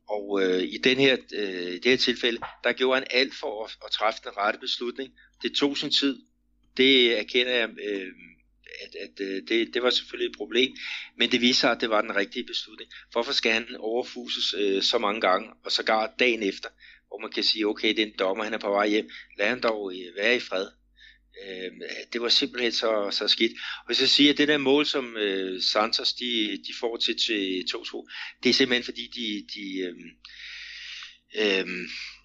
[0.09, 3.77] Og øh, i den her, øh, det her tilfælde, der gjorde han alt for at,
[3.85, 5.13] at træffe den rette beslutning.
[5.43, 6.19] Det tog sin tid.
[6.77, 8.13] Det erkender jeg øh,
[8.85, 10.77] at, at øh, det, det var selvfølgelig et problem,
[11.19, 12.91] men det viser sig, at det var den rigtige beslutning.
[13.13, 16.69] Hvorfor skal han overfuses øh, så mange gange, og sågar dagen efter,
[17.09, 19.49] hvor man kan sige, okay, det er en dommer, han er på vej hjem, lad
[19.49, 20.67] han dog øh, være i fred.
[21.47, 21.73] Øh,
[22.13, 23.53] det var simpelthen så, så skidt.
[23.89, 27.65] Og så siger at det der mål, som øh, Santos de, de får til, til
[27.75, 28.11] 2-2,
[28.43, 29.95] det er simpelthen fordi, de, de, øh,
[31.35, 31.67] øh,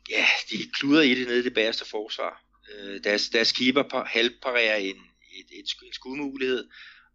[0.10, 2.44] ja, de kluder i det nede i det bagerste forsvar.
[2.74, 4.98] Øh, deres, deres keeper par, halvparerer en,
[5.40, 6.68] et, et, en skudmulighed,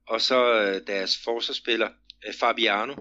[0.06, 1.88] og så øh, deres forsvarsspiller,
[2.26, 2.94] øh, Fabiano,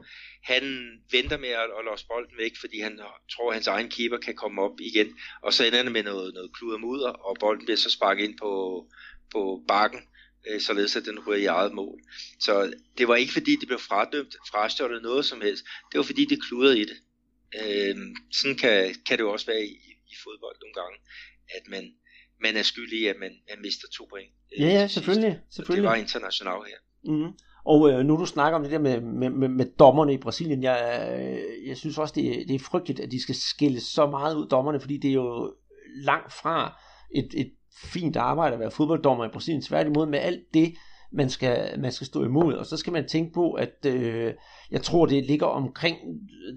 [0.43, 0.63] han
[1.11, 2.99] venter med at, at låse bolden væk, fordi han
[3.31, 6.33] tror, at hans egen keeper kan komme op igen, og så ender han med noget,
[6.33, 8.51] noget kluder mudder, og bolden bliver så sparket ind på,
[9.31, 10.01] på bakken,
[10.47, 11.99] øh, således at den ryger i eget mål.
[12.39, 16.25] Så det var ikke fordi, det blev fradømt, frastjålet noget som helst, det var fordi,
[16.25, 16.97] det kludrede i det.
[17.59, 17.95] Øh,
[18.31, 19.73] sådan kan, kan det jo også være i,
[20.11, 20.97] i fodbold nogle gange,
[21.55, 21.93] at man,
[22.41, 24.31] man er skyldig i, at man, man mister to point.
[24.53, 25.39] Øh, ja, ja, selvfølgelig.
[25.49, 25.83] selvfølgelig.
[25.83, 26.79] det var internationalt her.
[27.13, 27.33] Mm.
[27.65, 30.63] Og øh, nu du snakker om det der med, med, med, med dommerne i Brasilien,
[30.63, 30.79] jeg,
[31.19, 34.47] øh, jeg synes også, det, det er frygteligt, at de skal skille så meget ud
[34.47, 35.53] dommerne, fordi det er jo
[36.03, 36.81] langt fra
[37.15, 37.51] et, et
[37.83, 39.61] fint arbejde at være fodbolddommer i Brasilien.
[39.61, 40.73] Tværtimod med alt det,
[41.11, 42.53] man skal, man skal stå imod.
[42.53, 44.33] Og så skal man tænke på, at øh,
[44.71, 45.97] jeg tror, det ligger omkring,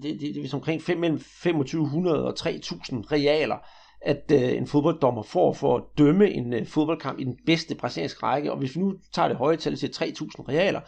[0.01, 3.57] det, det, det er omkring 5, mellem 2500 og 3000 realer,
[4.01, 8.25] at øh, en fodbolddommer får for at dømme en øh, fodboldkamp i den bedste brasilianske
[8.25, 8.51] række.
[8.51, 10.03] Og hvis vi nu tager det høje tal til 3.000
[10.49, 10.81] realer,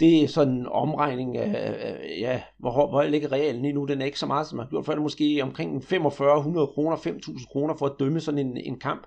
[0.00, 3.84] det er sådan en omregning af, øh, ja, hvor, hvor ligger realen lige nu.
[3.84, 4.92] Den er ikke så meget, som man har gjort før.
[4.92, 9.06] Det er måske omkring 4500 kroner, 5.000 kroner for at dømme sådan en, en kamp.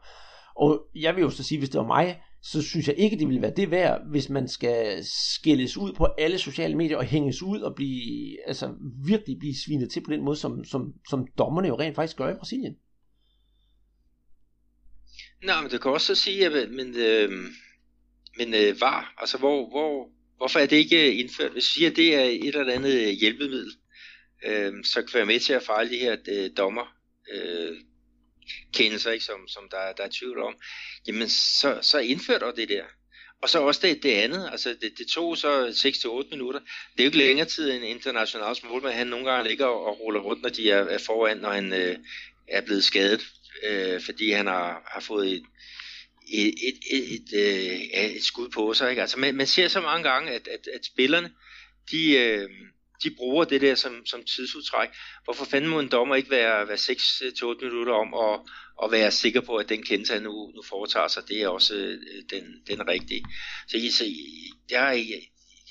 [0.55, 3.27] Og jeg vil jo så sige, hvis det var mig, så synes jeg ikke, det
[3.27, 4.97] ville være det værd, hvis man skal
[5.33, 8.73] skilles ud på alle sociale medier og hænges ud og blive, altså
[9.05, 12.29] virkelig blive svinet til på den måde, som, som, som dommerne jo rent faktisk gør
[12.29, 12.75] i Brasilien.
[15.43, 17.31] Nej, men du kan også så sige, at men, øh,
[18.37, 21.51] men øh, var, altså hvor, hvor, hvorfor er det ikke indført?
[21.51, 23.71] Hvis vi siger, at det er et eller andet øh, hjælpemiddel,
[24.45, 26.95] øh, så kan være med til at fejle de her øh, dommer
[27.33, 27.77] øh,
[28.73, 30.55] kendelser, ikke, som, som der, der er tvivl om,
[31.07, 32.83] jamen så, så indført du det der.
[33.41, 36.59] Og så også det, det andet, altså det, det tog så 6-8 minutter.
[36.59, 38.93] Det er jo ikke længere tid end internationals målmand.
[38.93, 41.73] Han nogle gange ligger og, og ruller rundt, når de er, er foran, når han
[41.73, 41.97] øh,
[42.47, 43.21] er blevet skadet
[43.63, 45.43] øh, fordi han har, har fået et,
[46.33, 48.89] et, et, et, et, øh, et skud på sig.
[48.89, 49.01] Ikke?
[49.01, 51.31] Altså man, man ser så mange gange, at, at, at spillerne,
[51.91, 52.49] de, øh,
[53.03, 54.89] de bruger det der som, som tidsudtræk.
[55.23, 58.39] Hvorfor fanden må en dommer ikke være, være 6-8 øh, minutter om at,
[58.83, 61.75] at være sikker på, at den kendelse, han nu, nu foretager sig, det er også
[61.75, 61.97] øh,
[62.29, 63.25] den, den rigtige.
[63.67, 64.05] Så, så
[64.69, 65.21] jeg, jeg,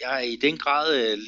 [0.00, 1.18] jeg er i den grad øh,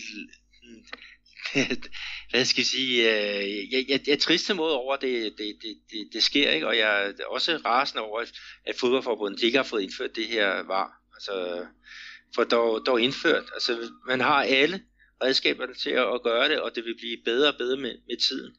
[2.30, 5.56] hvad skal jeg sige, øh, jeg, jeg, jeg er trist mod over, at det, det,
[5.62, 6.66] det, det, det sker, ikke?
[6.66, 8.20] og jeg er også rasende over,
[8.64, 10.92] at, fodboldforbundet ikke har fået indført det her var.
[11.14, 11.66] Altså,
[12.34, 14.82] for der er indført, altså man har alle
[15.22, 18.56] redskaberne til at, gøre det, og det vil blive bedre og bedre med, med tiden.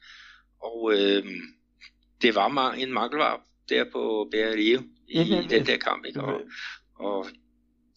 [0.63, 1.25] Og øh,
[2.21, 4.77] det var en mangelvar der på Bære i,
[5.07, 6.21] i den der kamp, ikke?
[6.21, 6.41] Og,
[6.95, 7.27] og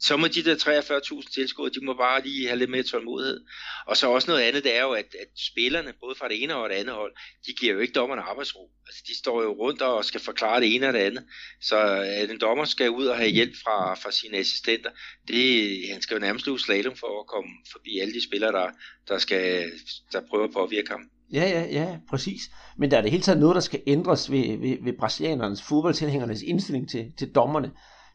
[0.07, 3.41] så må de der 43.000 tilskuere, de må bare lige have lidt mere tålmodighed.
[3.87, 6.57] Og så også noget andet, det er jo, at, at spillerne, både fra det ene
[6.57, 7.13] og det andet hold,
[7.47, 8.71] de giver jo ikke dommerne arbejdsro.
[8.87, 11.25] Altså, de står jo rundt og skal forklare det ene og det andet.
[11.61, 11.77] Så
[12.21, 14.91] at en dommer skal ud og have hjælp fra, fra sine assistenter,
[15.29, 18.69] det, han skal jo nærmest løbe slalom for at komme forbi alle de spillere, der,
[19.09, 19.71] der, skal,
[20.13, 21.01] der prøver på at virke ham.
[21.33, 22.43] Ja, ja, ja, præcis.
[22.79, 26.43] Men der er det hele taget noget, der skal ændres ved, ved, ved brasilianernes fodboldtilhængernes
[26.43, 27.71] indstilling til, til dommerne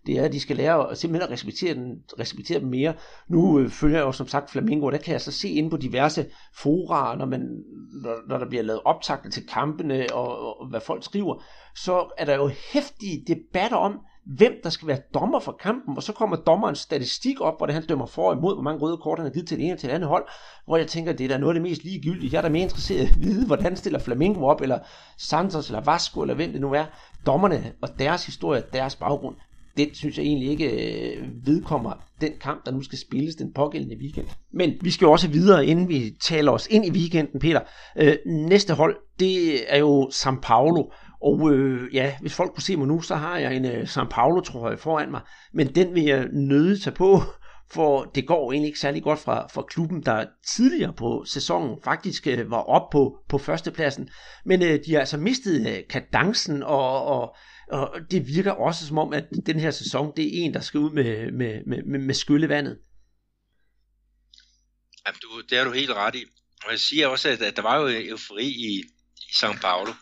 [0.09, 2.93] det er, at de skal lære at simpelthen at respektere, den, respektere dem mere.
[3.27, 5.71] Nu øh, følger jeg jo som sagt Flamingo, og der kan jeg så se ind
[5.71, 7.63] på diverse fora, når, man,
[8.03, 11.43] når, når der bliver lavet optagter til kampene, og, og hvad folk skriver,
[11.75, 13.99] så er der jo hæftige debatter om,
[14.37, 17.75] hvem der skal være dommer for kampen, og så kommer dommerens statistik op, hvor det
[17.75, 19.73] han dømmer for og imod, hvor mange røde kort han har givet til det ene
[19.73, 20.27] og til det andet hold,
[20.65, 22.29] hvor jeg tænker, det er da noget af det mest ligegyldige.
[22.31, 24.79] Jeg er da mere interesseret i at vide, hvordan stiller Flamingo op, eller
[25.17, 26.85] Santos, eller Vasco, eller hvem det nu er.
[27.25, 29.35] Dommerne og deres historie, deres baggrund,
[29.79, 33.97] den synes jeg egentlig ikke øh, vedkommer den kamp, der nu skal spilles den pågældende
[34.01, 34.27] weekend.
[34.53, 37.61] Men vi skal jo også videre, inden vi taler os ind i weekenden, Peter.
[37.97, 40.83] Øh, næste hold, det er jo São Paulo,
[41.23, 44.07] og øh, ja, hvis folk kunne se mig nu, så har jeg en øh, São
[44.09, 45.21] Paulo trøje foran mig,
[45.53, 47.21] men den vil jeg nøde tage på,
[47.73, 50.25] for det går egentlig ikke særlig godt fra, for klubben, der
[50.55, 54.09] tidligere på sæsonen faktisk øh, var op på, på førstepladsen.
[54.45, 57.35] Men øh, de har altså mistet øh, kadencen, og, og
[57.69, 60.79] og det virker også som om, at den her sæson, det er en, der skal
[60.79, 62.79] ud med, med, med, med, med skyllevandet.
[65.05, 66.25] Jamen, du, det er du helt ret i.
[66.65, 68.83] Og jeg siger også, at, at der var jo eufori i,
[69.17, 69.93] i São Paulo.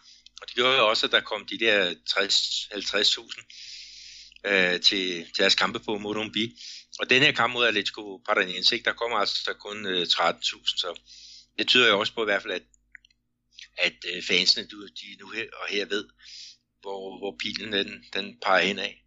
[0.41, 3.43] Og det gjorde jo også, at der kom de der 60-50.000
[4.45, 6.59] øh, til, til deres kampe på Morumbi.
[6.99, 10.65] Og den her kamp mod Atletico Paranaense, der kommer altså kun øh, 13.000.
[10.65, 10.99] Så
[11.59, 12.63] det tyder jo også på i hvert fald, at,
[13.77, 16.05] at øh, fansene du, de nu her og her ved,
[16.81, 19.03] hvor, hvor pilen den, den peger ind af.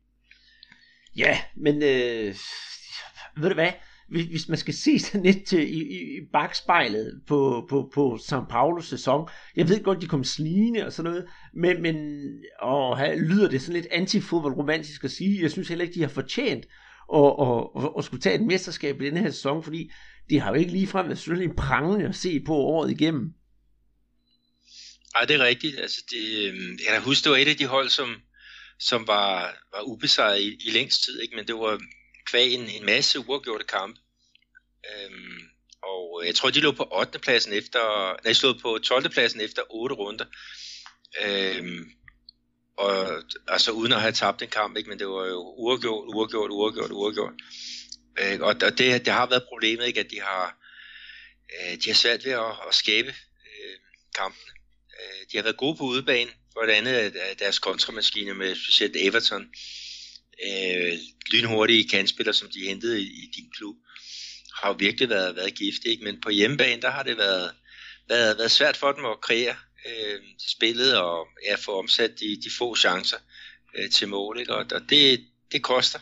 [1.16, 2.34] Ja, men øh,
[3.36, 3.72] ved du hvad?
[4.08, 8.14] Hvis, hvis man skal se sådan lidt til, i, i, i bagspejlet på, på, på
[8.14, 11.96] São Paulos sæson, jeg ved godt, de kom snigende og sådan noget, men, men
[12.60, 16.00] og, her lyder det sådan lidt antifodbold romantisk at sige, jeg synes heller ikke, de
[16.00, 16.66] har fortjent
[17.14, 19.90] at, at, at, at skulle tage et mesterskab i den her sæson, fordi
[20.30, 23.34] det har jo ikke ligefrem været selvfølgelig prangende at se på året igennem.
[25.14, 25.80] Nej, det er rigtigt.
[25.80, 28.22] Altså, det, øhm, jeg kan huske, det var et af de hold, som,
[28.78, 31.36] som var, var ubesejret i, i længst tid, ikke?
[31.36, 31.80] men det var
[32.30, 34.00] kvæg en, en masse uafgjorte kampe.
[34.90, 35.40] Øhm,
[35.82, 37.18] og jeg tror, de lå på 8.
[37.18, 37.80] pladsen efter,
[38.24, 39.08] nej, slået på 12.
[39.08, 40.24] pladsen efter 8 runder.
[41.24, 41.90] Øhm,
[42.76, 44.90] og altså uden at have tabt en kamp, ikke?
[44.90, 47.34] men det var jo uafgjort, uafgjort, uafgjort, uafgjort.
[48.18, 50.00] Øh, og og det, det har været problemet, ikke?
[50.00, 50.56] at de har,
[51.50, 53.76] øh, de har svært ved at, at skabe øh,
[54.14, 54.59] kampene.
[55.00, 58.96] Øh, de har været gode på udebane, for det andet øh, deres kontramaskine med specielt
[58.96, 59.48] Everton.
[60.46, 60.98] Øh,
[61.32, 63.76] lynhurtige kandspillere, som de hentede i, i din klub,
[64.60, 65.92] har jo virkelig været, været giftige.
[65.92, 66.04] Ikke?
[66.04, 67.54] Men på hjemmebane, der har det været,
[68.08, 72.50] været, været svært for dem at kreere øh, spillet og ja, få omsat de, de
[72.58, 73.18] få chancer
[73.78, 74.40] øh, til mål.
[74.40, 74.54] Ikke?
[74.54, 75.98] Og, og det, det koster.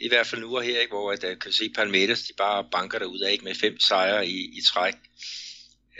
[0.00, 0.92] I hvert fald nu og her, ikke?
[0.92, 3.44] hvor at, jeg kan se Palmeiras, de bare banker der ud af ikke?
[3.44, 4.94] med fem sejre i, i træk.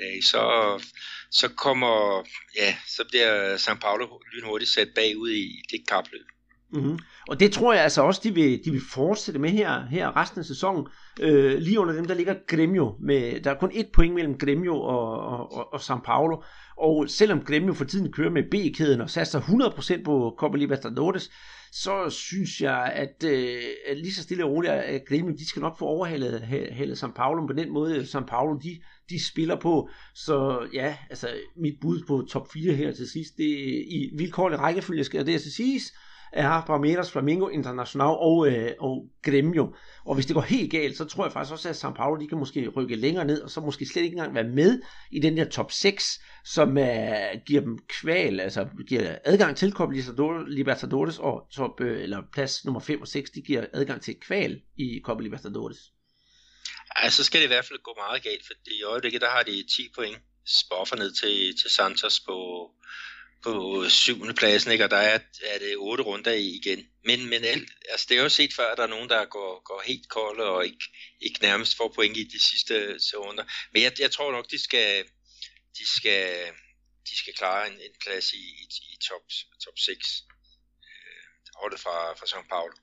[0.00, 0.42] Øh, så,
[1.34, 2.22] så kommer,
[2.56, 6.26] ja, så bliver São Paulo lynhurtigt sat bagud i det kapløb.
[6.72, 6.98] Mm-hmm.
[7.28, 10.38] Og det tror jeg altså også, de vil, de vil fortsætte med her, her resten
[10.38, 10.86] af sæsonen.
[11.20, 12.96] Øh, lige under dem, der ligger Gremio.
[13.00, 16.42] Med, der er kun et point mellem Gremio og, og, og, og São Paulo.
[16.76, 21.30] Og selvom Gremio for tiden kører med B-kæden og satser 100% på Copa Libertadores,
[21.72, 25.62] så synes jeg, at, øh, at lige så stille og roligt, at Gremio, de skal
[25.62, 26.40] nok få overhalet
[26.72, 29.88] halet São Paulo på den måde, øh, São Paulo, de, de spiller på.
[30.14, 33.44] Så ja, altså mit bud på top 4 her til sidst, det
[33.88, 35.92] i vilkårlig rækkefølge skal det altså siges,
[36.34, 39.74] er Palmeiras, Flamingo, International og, øh, og Gremio.
[40.04, 42.28] Og hvis det går helt galt, så tror jeg faktisk også, at São Paulo de
[42.28, 45.36] kan måske rykke længere ned, og så måske slet ikke engang være med i den
[45.36, 46.86] der top 6, som øh,
[47.46, 49.92] giver dem kval, altså giver adgang til Copa
[50.48, 54.60] Libertadores, og top, øh, eller plads nummer 5 og 6, de giver adgang til kval
[54.76, 55.78] i Copa Libertadores.
[57.02, 59.42] Ja, så skal det i hvert fald gå meget galt, for i øjeblikket der har
[59.42, 62.70] de 10 point spoffer ned til, til Santos på,
[63.44, 64.84] på syvende pladsen, ikke?
[64.84, 66.86] og der er, er det otte runder igen.
[67.04, 69.62] Men, men alt, altså det er jo set før, at der er nogen, der går,
[69.64, 70.84] går helt kolde og ikke,
[71.20, 73.44] ikke nærmest får point i de sidste runder.
[73.72, 75.04] Men jeg, jeg tror nok, de skal,
[75.78, 76.52] de skal,
[77.10, 79.22] de skal klare en, en plads i, i, i top,
[79.64, 80.24] top 6.
[80.82, 81.24] Øh,
[81.60, 82.76] holdet fra, fra São Paulo.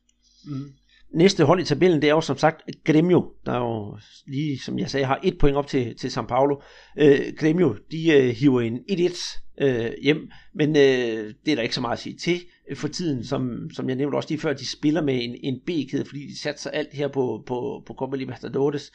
[0.43, 0.73] Mm.
[1.13, 3.97] Næste hold i tabellen, det er jo som sagt Gremio, der jo
[4.27, 6.61] lige, som jeg sagde, har et point op til, til São Paulo.
[6.99, 11.75] Øh, Gremio, de øh, hiver en 1-1 øh, hjem, men øh, det er der ikke
[11.75, 12.41] så meget at sige til
[12.75, 16.05] for tiden, som, som jeg nævnte også lige før, de spiller med en, en B-kæde,
[16.05, 18.91] fordi de satser alt her på, på, på Copa Libertadores.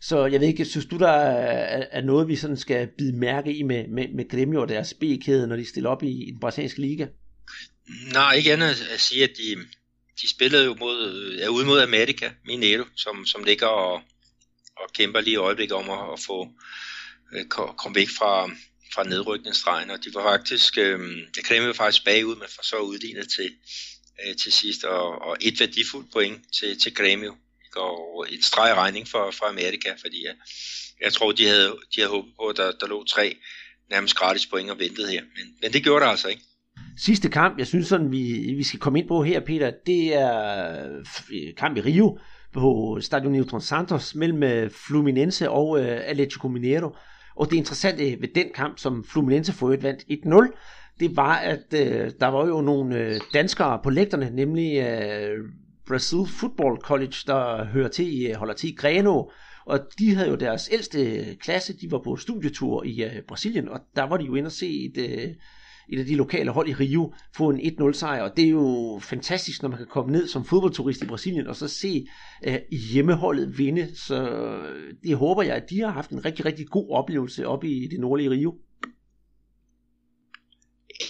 [0.00, 3.56] Så jeg ved ikke, synes du, der er, er noget, vi sådan skal bide mærke
[3.56, 6.40] i med, med, med Gremio og deres B-kæde, når de stiller op i, i den
[6.40, 7.06] brasilianske liga?
[8.12, 9.56] Nej, ikke andet at sige, at de,
[10.22, 14.02] de spillede jo mod, er ude mod America, Mineiro, som, som ligger og,
[14.76, 16.48] og kæmper lige i øjeblikket om at, at få
[17.32, 18.50] øh, komme væk fra,
[18.94, 21.00] fra nedrykningsstregen, og de var faktisk, øh,
[21.34, 23.50] det krævede faktisk bagud, men for så udlignet til,
[24.26, 27.36] øh, til sidst, og, og et værdifuldt point til, til Grêmio,
[27.76, 30.34] og en streg regning for, for Amerika, fordi jeg,
[31.00, 33.36] jeg tror, de havde, de havde håbet på, at der, der lå tre
[33.90, 36.42] nærmest gratis point og ventede her, men, men det gjorde der altså ikke.
[37.04, 40.84] Sidste kamp, jeg synes sådan, vi, vi skal komme ind på her, Peter, det er
[41.32, 42.18] øh, kamp i Rio
[42.52, 46.96] på Stadio Neutron Santos mellem øh, Fluminense og uh, Atletico Mineiro.
[47.36, 51.64] Og det interessante ved den kamp, som Fluminense for øvrigt vandt 1-0, det var, at
[51.72, 55.50] uh, der var jo nogle uh, danskere på lægterne, nemlig uh,
[55.86, 59.24] Brazil Football College, der hører til, holder til i Greno,
[59.66, 63.80] og de havde jo deres ældste klasse, de var på studietur i uh, Brasilien, og
[63.96, 65.30] der var de jo inde og se et, uh,
[65.92, 69.00] et af de lokale hold i Rio få en 1-0 sejr, og det er jo
[69.02, 72.06] fantastisk, når man kan komme ned som fodboldturist i Brasilien, og så se
[72.46, 72.58] øh,
[72.92, 76.90] hjemmeholdet vinde, så øh, det håber jeg, at de har haft en rigtig, rigtig god
[76.90, 78.54] oplevelse oppe i det nordlige Rio.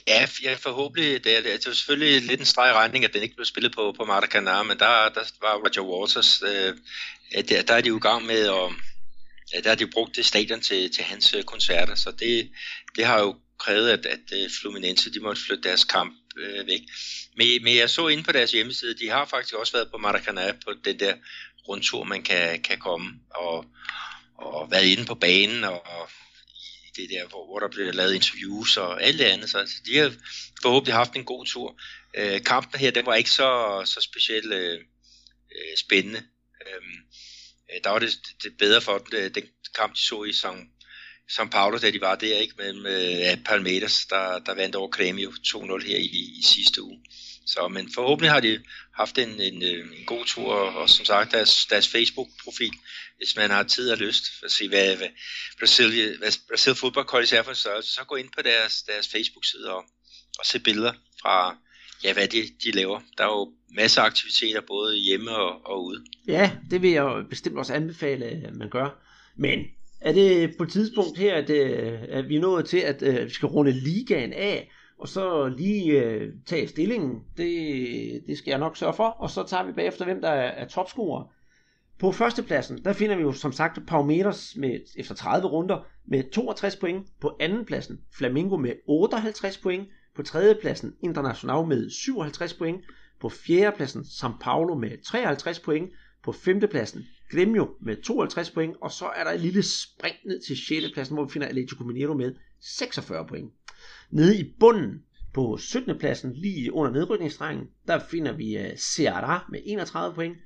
[0.09, 1.25] Ja, jeg forhåbentlig.
[1.25, 3.95] Det er, det er selvfølgelig lidt en streg regning, at den ikke blev spillet på,
[3.97, 6.75] på Maracanã, men der, der var Roger Waters, øh,
[7.49, 8.49] der, der er de jo i gang med
[9.55, 12.51] at der har de brugt det stadion til, til hans øh, koncerter, så det,
[12.97, 16.81] det har jo krævede, at, at øh, Fluminense de måtte flytte deres kamp øh, væk.
[17.37, 20.53] Men, men jeg så inde på deres hjemmeside, de har faktisk også været på Maracanã
[20.65, 21.15] på den der
[21.69, 23.67] rundtur, man kan, kan komme, og,
[24.39, 26.11] og været inde på banen, og, og
[26.87, 29.51] i det der, hvor, hvor der bliver lavet interviews og alt det andet.
[29.51, 30.13] Så altså, de har
[30.63, 31.81] forhåbentlig haft en god tur.
[32.15, 34.79] Øh, kampen her, den var ikke så, så specielt øh,
[35.57, 36.23] øh spændende.
[36.67, 36.97] Øhm,
[37.73, 39.45] øh, der var det, det bedre for dem, øh, den
[39.75, 40.47] kamp de så i St
[41.31, 45.31] som Paolo, da de var der, ikke Med, øh, Palmeiras, der, der vandt over Grêmio
[45.47, 47.01] 2-0 her i, i sidste uge.
[47.47, 48.63] Så, men forhåbentlig har de
[48.95, 52.73] haft en, en, øh, en god tur, og, og som sagt deres, deres Facebook-profil,
[53.17, 55.09] hvis man har tid og lyst at se, hvad, hvad
[55.59, 59.73] Brasil, hvad Brasil fodbold er for en størrelse, så gå ind på deres, deres Facebook-side
[59.73, 59.85] og,
[60.39, 61.57] og se billeder fra,
[62.05, 63.01] ja, hvad de, de laver.
[63.19, 66.05] Der er jo masser af aktiviteter, både hjemme og, og ude.
[66.29, 68.89] Ja, det vil jeg bestemt også anbefale, at man gør.
[69.37, 69.67] Men
[70.01, 73.25] er det på et tidspunkt her, at, øh, at vi er nået til, at, at
[73.25, 77.21] vi skal runde ligaen af, og så lige øh, tage stillingen.
[77.37, 79.05] Det, det skal jeg nok sørge for.
[79.05, 81.25] Og så tager vi bagefter, hvem der er, er topscorer.
[81.99, 86.77] På førstepladsen, der finder vi jo som sagt Palmeiras med, efter 30 runder med 62
[86.77, 87.07] point.
[87.21, 89.89] På andenpladsen Flamingo med 58 point.
[90.17, 92.85] På tredjepladsen International med 57 point.
[93.21, 95.91] På fjerdepladsen São Paulo med 53 point.
[96.25, 98.77] På femtepladsen Gremio med 52 point.
[98.81, 100.93] Og så er der et lille spring ned til 6.
[100.95, 103.53] pladsen, hvor vi finder Atletico Mineiro med 46 point.
[104.11, 105.03] Nede i bunden
[105.35, 105.99] på 17.
[105.99, 110.37] pladsen, lige under nedrykningsstrengen, der finder vi øh, Ceará med 31 point,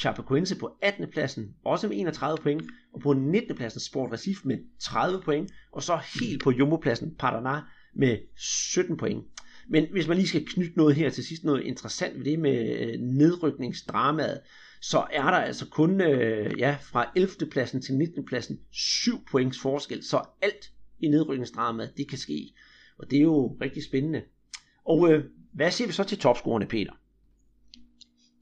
[0.00, 1.06] Chapecoense på 18.
[1.12, 2.62] pladsen, også med 31 point,
[2.94, 3.56] og på 19.
[3.56, 7.60] pladsen Sport Recife med 30 point, og så helt på Jumbo-pladsen Paraná
[7.94, 9.24] med 17 point.
[9.68, 12.78] Men hvis man lige skal knytte noget her til sidst, noget interessant ved det med
[12.80, 14.40] øh, nedrykningsdramaet,
[14.82, 17.50] så er der altså kun øh, ja, fra 11.
[17.50, 18.24] pladsen til 19.
[18.24, 20.70] pladsen 7 points forskel, så alt
[21.00, 22.54] i nedrykningsdramaet, det kan ske.
[22.98, 24.22] Og det er jo rigtig spændende.
[24.84, 25.24] Og øh,
[25.54, 26.92] hvad siger vi så til topscorerne, Peter?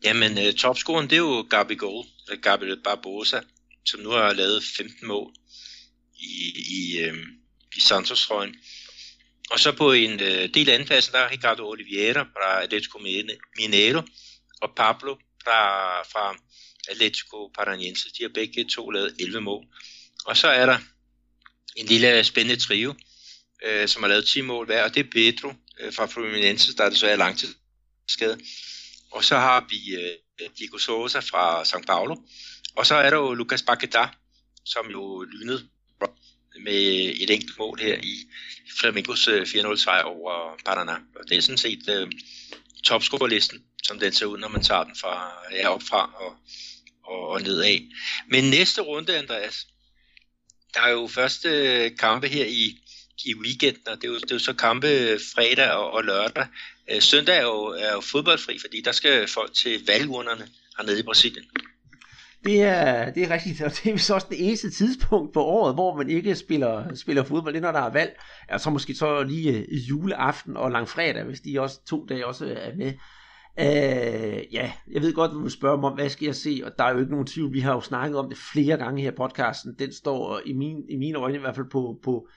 [0.04, 3.40] Jamen, øh, topscoren, det er jo Gabi Gold, eller øh, Gabriel Barbosa,
[3.84, 5.32] som nu har lavet 15 mål
[6.14, 7.14] i, i, øh,
[7.76, 8.54] i Santos-trøjen.
[9.50, 12.98] Og så på en øh, del anden plads, der er Ricardo Oliveira fra Atletico
[13.58, 14.02] Mineiro,
[14.62, 16.36] og Pablo fra, fra
[16.88, 18.10] Atletico Paranaense.
[18.18, 19.64] De har begge to lavet 11 mål.
[20.24, 20.78] Og så er der
[21.76, 22.94] en lille spændende trio,
[23.64, 26.84] øh, som har lavet 10 mål hver, og det er Pedro øh, fra Fluminense, der
[26.84, 28.40] er desværre langtidsskade.
[29.10, 32.16] Og så har vi øh, Diego Sosa fra São Paulo,
[32.76, 34.08] og så er der jo Lucas Paquetá,
[34.64, 35.68] som jo lynede
[36.64, 38.14] med et enkelt mål her i
[38.80, 41.18] Flamingos øh, 4-0 sejr over Paraná.
[41.20, 42.10] Og det er sådan set øh,
[42.84, 46.36] topscorerlisten, som den ser ud, når man tager den fra ja, op fra og,
[47.04, 47.78] og, og nedad.
[48.28, 49.66] Men næste runde, Andreas,
[50.74, 52.78] der er jo første kampe her i
[53.24, 56.46] i weekenden, og det er jo, det er jo så kampe fredag og, og lørdag.
[56.92, 61.02] Øh, søndag er jo, er jo fodboldfri, fordi der skal folk til valgurnerne hernede i
[61.02, 61.44] Brasilien.
[62.44, 65.74] Det er, det er rigtigt, og det er så også det eneste tidspunkt på året,
[65.74, 68.20] hvor man ikke spiller, spiller fodbold, det er når der er valg.
[68.48, 72.76] Altså måske så lige øh, juleaften og langfredag, hvis de også to dage også er
[72.76, 72.92] med.
[73.60, 76.72] Øh, ja, jeg ved godt, hvad du spørger mig om, hvad skal jeg se, og
[76.78, 79.12] der er jo ikke nogen tvivl, vi har jo snakket om det flere gange her
[79.12, 82.28] i podcasten, den står i, min, i mine øjne i hvert fald på, på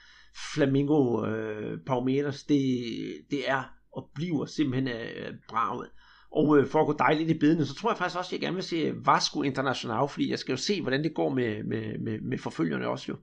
[0.54, 2.84] Flamingo øh, Palmeiras, det,
[3.30, 3.62] det er
[3.92, 5.90] og bliver simpelthen øh, braget.
[6.30, 8.40] Og øh, for at gå dejligt i bedene, så tror jeg faktisk også, at jeg
[8.40, 11.98] gerne vil se Vasco International, fordi jeg skal jo se, hvordan det går med, med,
[11.98, 13.16] med, med forfølgerne også jo.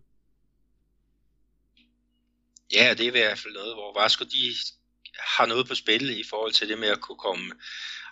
[2.74, 4.38] Ja, det er i hvert fald noget, hvor Vasco de
[5.20, 7.52] har noget på spil i forhold til det med at kunne komme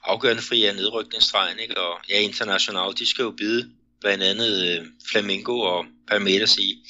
[0.03, 1.77] afgørende fri af nedrykningsstregen, ikke?
[1.77, 3.71] og ja, internationalt, de skal jo bide
[4.01, 6.83] blandt andet øh, Flamingo og Palmeiras i,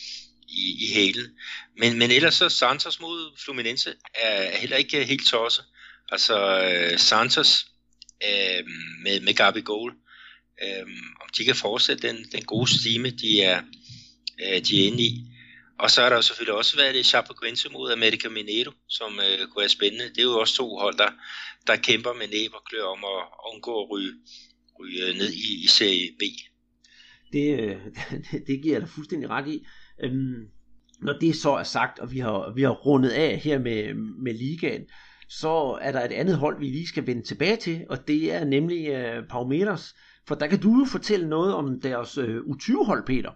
[0.48, 1.26] i, i hælen.
[1.78, 5.66] Men, men ellers så Santos mod Fluminense er heller ikke helt tosset.
[6.12, 7.66] Altså øh, Santos
[8.24, 8.64] øh,
[9.04, 10.88] med, med Gabi Goal, uh, øh,
[11.22, 13.62] om de kan fortsætte den, den gode stime, de er,
[14.42, 15.26] øh, de er inde i.
[15.80, 19.48] Og så er der jo selvfølgelig også været det Chapecoense mod America Mineiro, som øh,
[19.48, 20.10] kunne være spændende.
[20.10, 21.12] Det er jo også to hold, der,
[21.68, 23.20] der kæmper med næb og klør om at
[23.54, 24.14] undgå at ryge,
[24.80, 26.24] ryge øh, ned i, i Serie B.
[27.34, 27.78] Det, det, øh,
[28.48, 29.66] det giver jeg dig fuldstændig ret i.
[30.04, 30.42] Øhm,
[31.02, 34.34] når det så er sagt, og vi har, vi har rundet af her med, med
[34.34, 34.86] ligaen,
[35.30, 38.46] så er der et andet hold, vi lige skal vende tilbage til, og det er
[38.46, 39.96] nemlig øh, Palmeiras.
[40.28, 43.32] For der kan du jo fortælle noget om deres øh, U20-hold, Peter.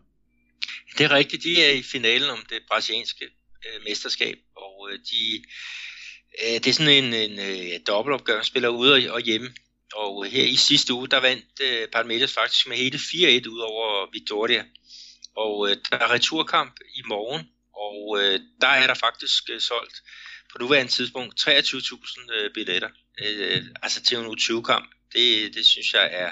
[0.98, 1.44] Det er rigtigt.
[1.44, 3.26] De er i finalen om det brasilianske
[3.66, 5.44] øh, mesterskab, og øh, de,
[6.44, 9.54] øh, det er sådan en, en øh, dobbeltopgør, spiller ude og hjemme.
[9.96, 14.12] Og her i sidste uge, der vandt øh, Palmeiras faktisk med hele 4-1 ud over
[14.14, 14.66] Victoria.
[15.36, 20.04] Og øh, der er returkamp i morgen, og øh, der er der faktisk øh, solgt
[20.52, 22.90] på nuværende tidspunkt 23.000 øh, billetter,
[23.24, 24.92] øh, altså til en U20-kamp.
[25.14, 26.32] Det, det synes jeg er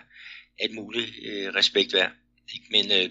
[0.66, 2.12] et muligt øh, respekt værd.
[2.54, 2.66] Ikke?
[2.72, 3.10] Men øh,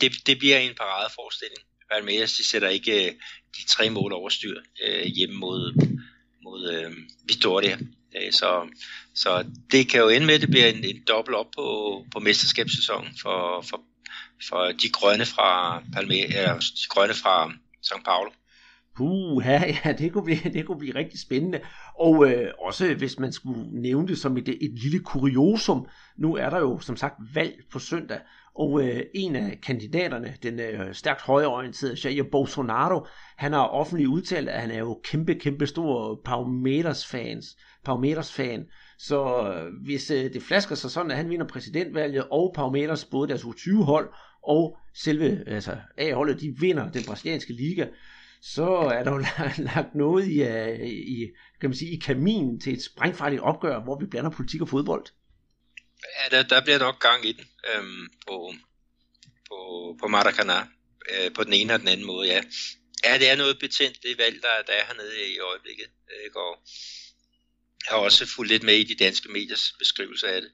[0.00, 1.60] det, det bliver en paradeforestilling.
[1.90, 3.12] Palmeiras de sætter ikke øh,
[3.56, 5.86] de tre mål overstyr øh, hjemme mod,
[6.42, 6.92] mod øh,
[7.24, 7.78] Vitoria.
[8.16, 8.68] Øh, så,
[9.14, 11.66] så det kan jo ende med, at det bliver en, en dobbelt op på,
[12.12, 13.80] på mesterskabssæsonen for, for,
[14.48, 17.52] for de grønne fra Palme, eller de grønne fra
[17.86, 18.30] São Paulo.
[18.96, 21.60] Puh, ja, ja det, kunne blive, det kunne blive rigtig spændende.
[21.98, 25.86] Og øh, også hvis man skulle nævne det som et, et lille kuriosum,
[26.18, 28.18] nu er der jo som sagt valg på søndag,
[28.54, 34.48] og øh, en af kandidaterne, den øh, stærkt højreorienterede Jair Bolsonaro, han har offentligt udtalt,
[34.48, 38.64] at han er jo kæmpe, kæmpe stor Palmeiras fans, Palmeiras fan.
[38.98, 43.28] Så øh, hvis øh, det flasker sig sådan, at han vinder præsidentvalget, og Palmeiras, både
[43.28, 44.12] deres U20-hold
[44.42, 47.86] og selve altså, A-holdet, de vinder den brasilianske liga,
[48.42, 49.24] så er der jo
[49.74, 51.30] lagt noget øh, i, i,
[51.60, 55.06] kan man sige, i kaminen til et sprængfarligt opgør, hvor vi blander politik og fodbold.
[56.02, 58.54] Ja, der, der bliver nok gang i den øhm, på,
[59.48, 59.58] på,
[60.00, 60.58] på Maracana,
[61.10, 62.42] øh, på den ene og den anden måde, ja.
[63.04, 65.86] Ja, det er noget betændt, det valg, der, der er hernede i øjeblikket.
[66.10, 66.40] Øh, Ikke?
[66.40, 66.62] Og
[67.84, 70.50] jeg har også fulgt lidt med i de danske mediers beskrivelse af det.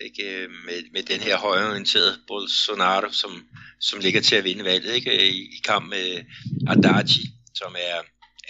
[0.00, 0.42] Ikke?
[0.42, 3.48] Øh, med, med den her højorienterede Bolsonaro, som,
[3.80, 5.10] som ligger til at vinde valget ikke?
[5.10, 6.24] Øh, I, i kamp med
[6.68, 7.08] Haddad,
[7.54, 7.98] som er,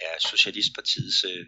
[0.07, 1.47] er Socialistpartiets øh,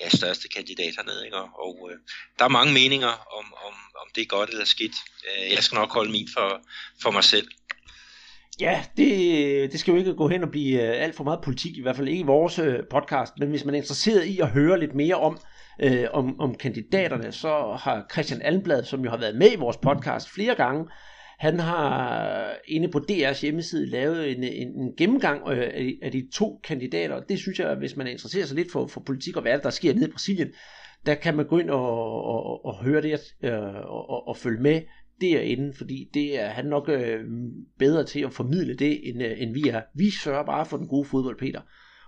[0.00, 1.24] ja, største kandidat hernede.
[1.24, 1.36] Ikke?
[1.36, 1.98] Og, og øh,
[2.38, 4.96] der er mange meninger om, om, om det er godt eller skidt.
[5.28, 6.62] Øh, jeg skal nok holde min for,
[7.02, 7.48] for mig selv.
[8.60, 11.82] Ja, det, det skal jo ikke gå hen og blive alt for meget politik, i
[11.82, 14.94] hvert fald ikke i vores podcast, men hvis man er interesseret i at høre lidt
[14.94, 15.38] mere om,
[15.82, 19.76] øh, om, om kandidaterne, så har Christian Almblad, som jo har været med i vores
[19.76, 20.86] podcast flere gange,
[21.38, 26.28] han har inde på DR's hjemmeside lavet en, en, en gennemgang øh, af, af de
[26.32, 29.42] to kandidater, og det synes jeg, hvis man interesserer sig lidt for, for politik og
[29.42, 30.48] hvad der sker nede i Brasilien,
[31.06, 34.62] der kan man gå ind og, og, og høre det øh, og, og, og følge
[34.62, 34.82] med
[35.20, 37.20] derinde, fordi det er han nok øh,
[37.78, 39.80] bedre til at formidle det, end, øh, end vi er.
[39.94, 41.60] Vi sørger bare for den gode fodbold, Peter.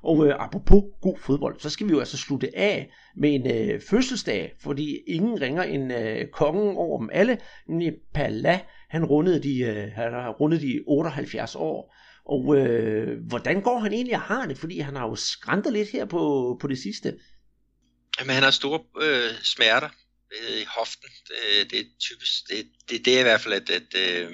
[0.05, 3.81] Og øh, apropos god fodbold, så skal vi jo altså slutte af med en øh,
[3.91, 7.39] fødselsdag, fordi ingen ringer en øh, kongen over dem alle,
[7.69, 8.61] nemlig Pala.
[8.89, 11.95] Han rundede de, øh, han har rundet de 78 år.
[12.27, 14.59] Og øh, hvordan går han egentlig og har det?
[14.59, 17.15] Fordi han har jo skræntet lidt her på, på det sidste.
[18.21, 19.89] Jamen, han har store øh, smerter
[20.33, 21.09] øh, i hoften.
[21.29, 24.31] Det, det er typisk, det, det, det er i hvert fald, at, at øh,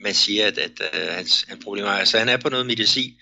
[0.00, 2.04] man siger, at, at, øh, hans, hans problemer er.
[2.04, 3.12] Så han er på noget medicin,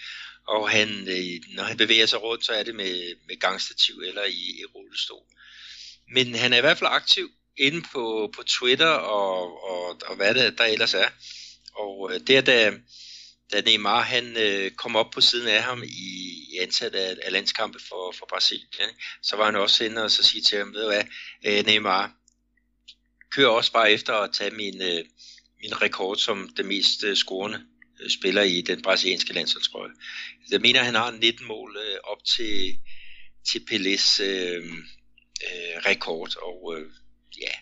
[0.49, 4.25] og han, øh, når han bevæger sig rundt, så er det med, med gangstativ eller
[4.25, 5.25] i, i rullestol.
[6.15, 10.35] Men han er i hvert fald aktiv inde på, på Twitter og, og, og hvad
[10.35, 11.09] det der ellers er.
[11.75, 12.73] Og øh, der, da,
[13.53, 15.87] da Neymar han øh, kom op på siden af ham i,
[16.53, 18.91] i ansat af, af landskampe for, for Brasilien,
[19.23, 21.05] så var han også inde og så sige til ham, ved du hvad,
[21.47, 22.13] øh, Neymar,
[23.31, 25.05] kør også bare efter at tage min, øh,
[25.63, 27.67] min rekord som det mest øh, scorende
[28.09, 29.91] spiller i den brasilianske landsholdstrøje.
[30.51, 32.79] Jeg mener, han har 19 mål øh, op til,
[33.51, 34.65] til Pelés øh,
[35.47, 36.91] øh, rekord, og øh,
[37.41, 37.53] ja,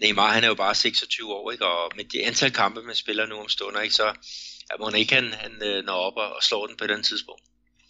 [0.00, 1.66] Neymar han er jo bare 26 år, ikke?
[1.66, 3.94] og med det antal kampe, man spiller nu om stunder, ikke?
[3.94, 4.06] så
[4.70, 7.06] ja, må ikke han, han øh, når op og, og slår den på et andet
[7.06, 7.42] tidspunkt.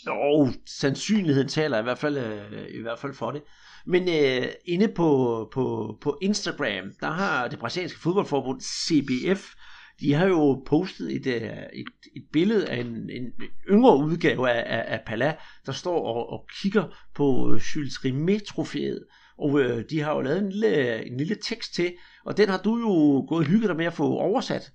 [0.06, 3.42] Jo, sandsynligheden taler i hvert fald, øh, i hvert fald for det.
[3.86, 9.54] Men øh, inde på, på, på Instagram, der har det brasilianske fodboldforbund CBF,
[10.00, 11.42] de har jo postet et, øh,
[11.72, 11.86] et,
[12.16, 13.32] et billede af en, en
[13.70, 15.36] yngre udgave af, af, af Pala,
[15.66, 16.84] der står og, og kigger
[17.14, 19.06] på øh, Jules Rimet-trofæet.
[19.38, 21.94] Og øh, de har jo lavet en lille, en lille tekst til,
[22.24, 24.72] og den har du jo gået og hygget dig med at få oversat.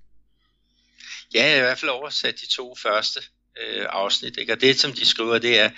[1.34, 3.19] Ja, jeg har i hvert fald oversat de to første
[3.61, 4.38] øh, afsnit.
[4.38, 4.53] Ikke?
[4.53, 5.69] Og det, som de skriver, det er,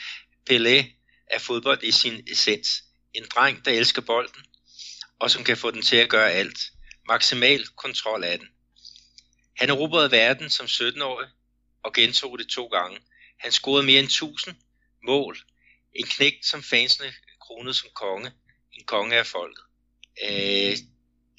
[0.49, 0.85] Pelé
[1.31, 2.83] er fodbold i sin essens.
[3.13, 4.41] En dreng, der elsker bolden,
[5.19, 6.59] og som kan få den til at gøre alt.
[7.07, 8.47] Maksimal kontrol af den.
[9.57, 11.27] Han erobrede verden som 17-årig
[11.83, 12.99] og gentog det to gange.
[13.39, 14.55] Han scorede mere end 1000
[15.03, 15.37] mål.
[15.93, 18.31] En knægt, som fansene kronede som konge.
[18.73, 19.63] En konge af folket.
[20.25, 20.77] Øh,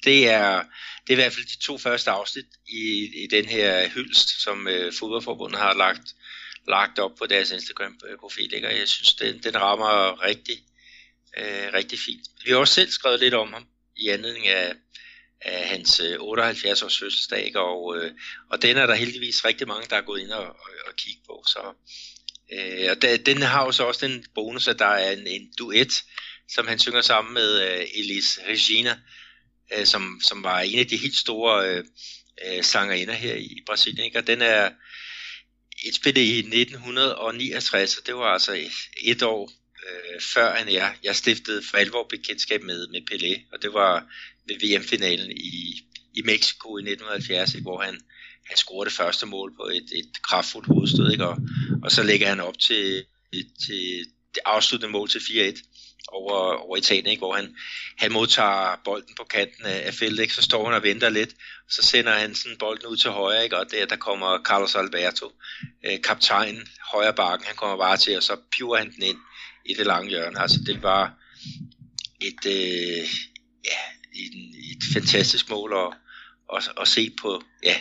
[0.03, 0.63] det er,
[1.07, 4.67] det er i hvert fald de to første afsnit i, i den her hyldst, som
[4.67, 6.15] øh, fodboldforbundet har lagt,
[6.67, 8.53] lagt op på deres Instagram-profil.
[8.53, 8.67] Ikke?
[8.67, 10.57] Og jeg synes, den, den rammer rigtig,
[11.37, 12.27] øh, rigtig fint.
[12.45, 13.67] Vi har også selv skrevet lidt om ham
[13.97, 14.75] i anledning af,
[15.41, 18.11] af hans øh, 78 års fødselsdag, og, øh,
[18.49, 21.21] og den er der heldigvis rigtig mange, der er gået ind og, og, og kigge
[21.27, 21.43] på.
[21.47, 21.73] Så,
[22.53, 25.51] øh, og da, den har jo så også den bonus, at der er en, en
[25.57, 26.03] duet,
[26.49, 28.99] som han synger sammen med øh, Elise Regina,
[29.77, 31.83] øh, som, som var en af de helt store øh,
[32.45, 34.05] øh sangerinder her i Brasilien.
[34.05, 34.19] Ikke?
[34.19, 34.71] Og den er
[35.85, 38.69] indspillet i 1969, og det var altså
[39.03, 39.51] et år
[39.87, 44.05] øh, før end jeg, jeg stiftede for alvor bekendtskab med, med Pelé, og det var
[44.47, 45.83] ved VM-finalen i,
[46.13, 47.99] i Mexico i 1970, ikke, hvor han,
[48.47, 51.37] han scorede det første mål på et, et kraftfuldt hovedstød, ikke, og,
[51.83, 53.05] og så lægger han op til,
[53.65, 55.63] til det afsluttende mål til 4-1
[56.11, 57.19] over, over Italien, ikke?
[57.19, 57.55] hvor han,
[57.97, 60.33] han modtager bolden på kanten af, af feltet, ikke?
[60.33, 61.29] så står han og venter lidt,
[61.65, 63.57] og så sender han sådan bolden ud til højre, ikke?
[63.57, 65.31] og der, der kommer Carlos Alberto,
[65.85, 69.17] øh, kaptajn, højre bakken, han kommer bare til, og så piver han den ind
[69.69, 70.41] i det lange hjørne.
[70.41, 71.13] Altså det var
[72.21, 73.07] et, øh,
[73.65, 73.81] ja,
[74.13, 74.33] et,
[74.71, 75.97] et fantastisk mål at,
[76.57, 77.75] at, at se på, ja,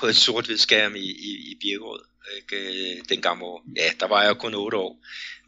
[0.00, 2.00] på et sort-hvid skærm i, i, i Birkerød
[2.36, 3.64] ikke, den gamle år.
[3.76, 4.98] Ja, der var jeg kun 8 år,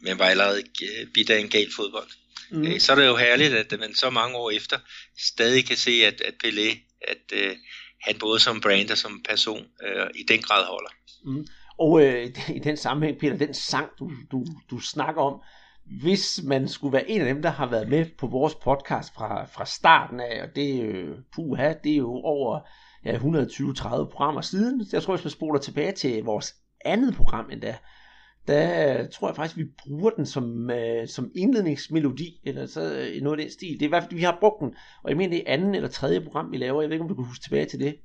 [0.01, 2.09] men var allerede øh, bidt af en gal fodbold.
[2.51, 2.67] Mm.
[2.67, 4.79] Øh, så er det jo herligt, at man så mange år efter
[5.17, 7.57] stadig kan se, at, at Pelé, at uh,
[8.01, 10.89] han både som brand og som person uh, i den grad holder.
[11.25, 11.47] Mm.
[11.79, 15.41] Og øh, i den sammenhæng, Peter, den sang, du, du, du snakker om,
[15.85, 19.45] hvis man skulle være en af dem, der har været med på vores podcast fra,
[19.45, 22.59] fra starten af, og det, øh, puha, det er jo over
[23.05, 24.85] ja, 120-30 programmer siden.
[24.93, 26.55] Jeg tror, hvis man spoler tilbage til vores
[26.85, 27.75] andet program endda,
[28.47, 33.21] der øh, tror jeg faktisk, vi bruger den som, øh, som indledningsmelodi, eller så øh,
[33.21, 33.73] noget af den stil.
[33.73, 35.75] Det er i hvert fald, vi har brugt den, og jeg mener, det er anden
[35.75, 36.81] eller tredje program, vi laver.
[36.81, 37.95] Jeg ved ikke, om du kan huske tilbage til det.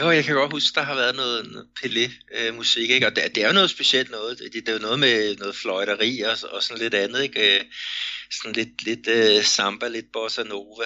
[0.00, 3.06] Jo, jeg kan godt huske, der har været noget, noget Pelé-musik, øh, ikke?
[3.06, 4.38] og det, det er jo noget specielt noget.
[4.38, 7.56] Det, det er jo noget med noget fløjteri og, og sådan lidt andet, ikke?
[7.56, 7.64] Øh,
[8.30, 10.84] sådan lidt, lidt uh, samba, lidt bossa nova.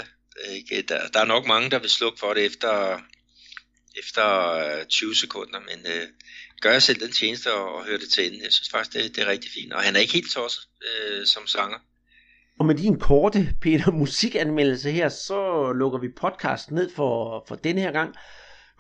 [0.50, 0.82] Ikke?
[0.82, 3.00] Der, der er nok mange, der vil slukke for det efter,
[3.98, 6.08] efter 20 sekunder, men uh,
[6.60, 8.42] gør jeg selv den tjeneste og, og høre det til enden.
[8.42, 9.72] Jeg synes faktisk, det, det er rigtig fint.
[9.72, 11.78] Og han er ikke helt tosset uh, som sanger.
[12.58, 17.80] Og med din korte, Peter, musikanmeldelse her, så lukker vi podcast ned for, for denne
[17.80, 18.14] her gang.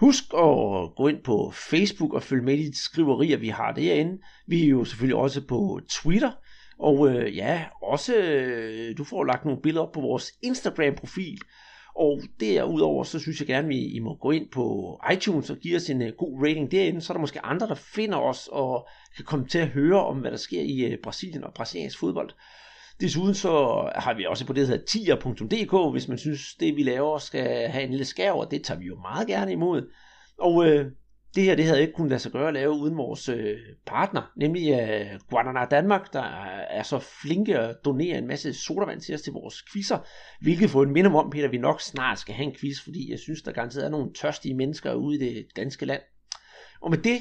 [0.04, 4.18] Husk at gå ind på Facebook og følge med i de skriverier, vi har derinde.
[4.46, 6.30] Vi er jo selvfølgelig også på Twitter.
[6.78, 11.38] Og øh, ja, også øh, du får lagt nogle billeder op på vores Instagram-profil.
[11.96, 15.76] Og derudover, så synes jeg gerne, at I må gå ind på iTunes og give
[15.76, 18.88] os en uh, god rating derinde, så er der måske andre, der finder os og
[19.16, 22.30] kan komme til at høre om, hvad der sker i uh, Brasilien og brasiliansk fodbold.
[23.00, 23.50] Desuden så
[23.94, 27.68] har vi også på det, der hedder tier.dk, hvis man synes, det vi laver skal
[27.68, 29.90] have en lille skær, og det tager vi jo meget gerne imod.
[30.38, 30.86] Og øh,
[31.34, 34.32] det her, det havde ikke kunnet lade sig gøre at lave uden vores øh, partner,
[34.36, 36.22] nemlig øh, Guadana Danmark, der
[36.70, 39.98] er så flinke at donere en masse sodavand til os til vores quizzer,
[40.40, 43.18] hvilket får en minde om, Peter, vi nok snart skal have en quiz, fordi jeg
[43.18, 46.02] synes, der garanteret er nogle tørstige mennesker ude i det danske land.
[46.80, 47.18] Og med det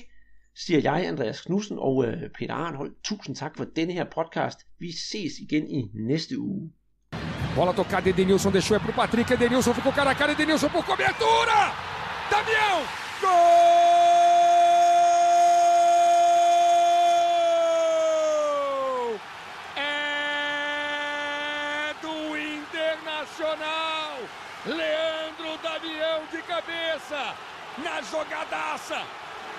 [0.56, 4.60] siger jeg, Andreas Knudsen og øh, Peter Arnhold, tusind tak for denne her podcast.
[4.80, 6.72] Vi ses igen i næste uge.
[7.56, 11.72] Bola tocada, Edenilson deixou é pro Patrick, Edenilson ficou cara a cara, Edenilson por cobertura!
[12.32, 12.78] Damião!
[13.22, 13.30] Gol!
[19.78, 19.82] É
[22.02, 22.16] do
[22.58, 24.14] Internacional!
[24.66, 27.22] Leandro Damião de cabeça!
[27.84, 29.00] Na jogadaça!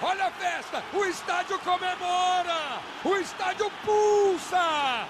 [0.06, 0.82] Olha a festa!
[0.92, 2.78] O estádio comemora!
[3.02, 5.08] O estádio pulsa!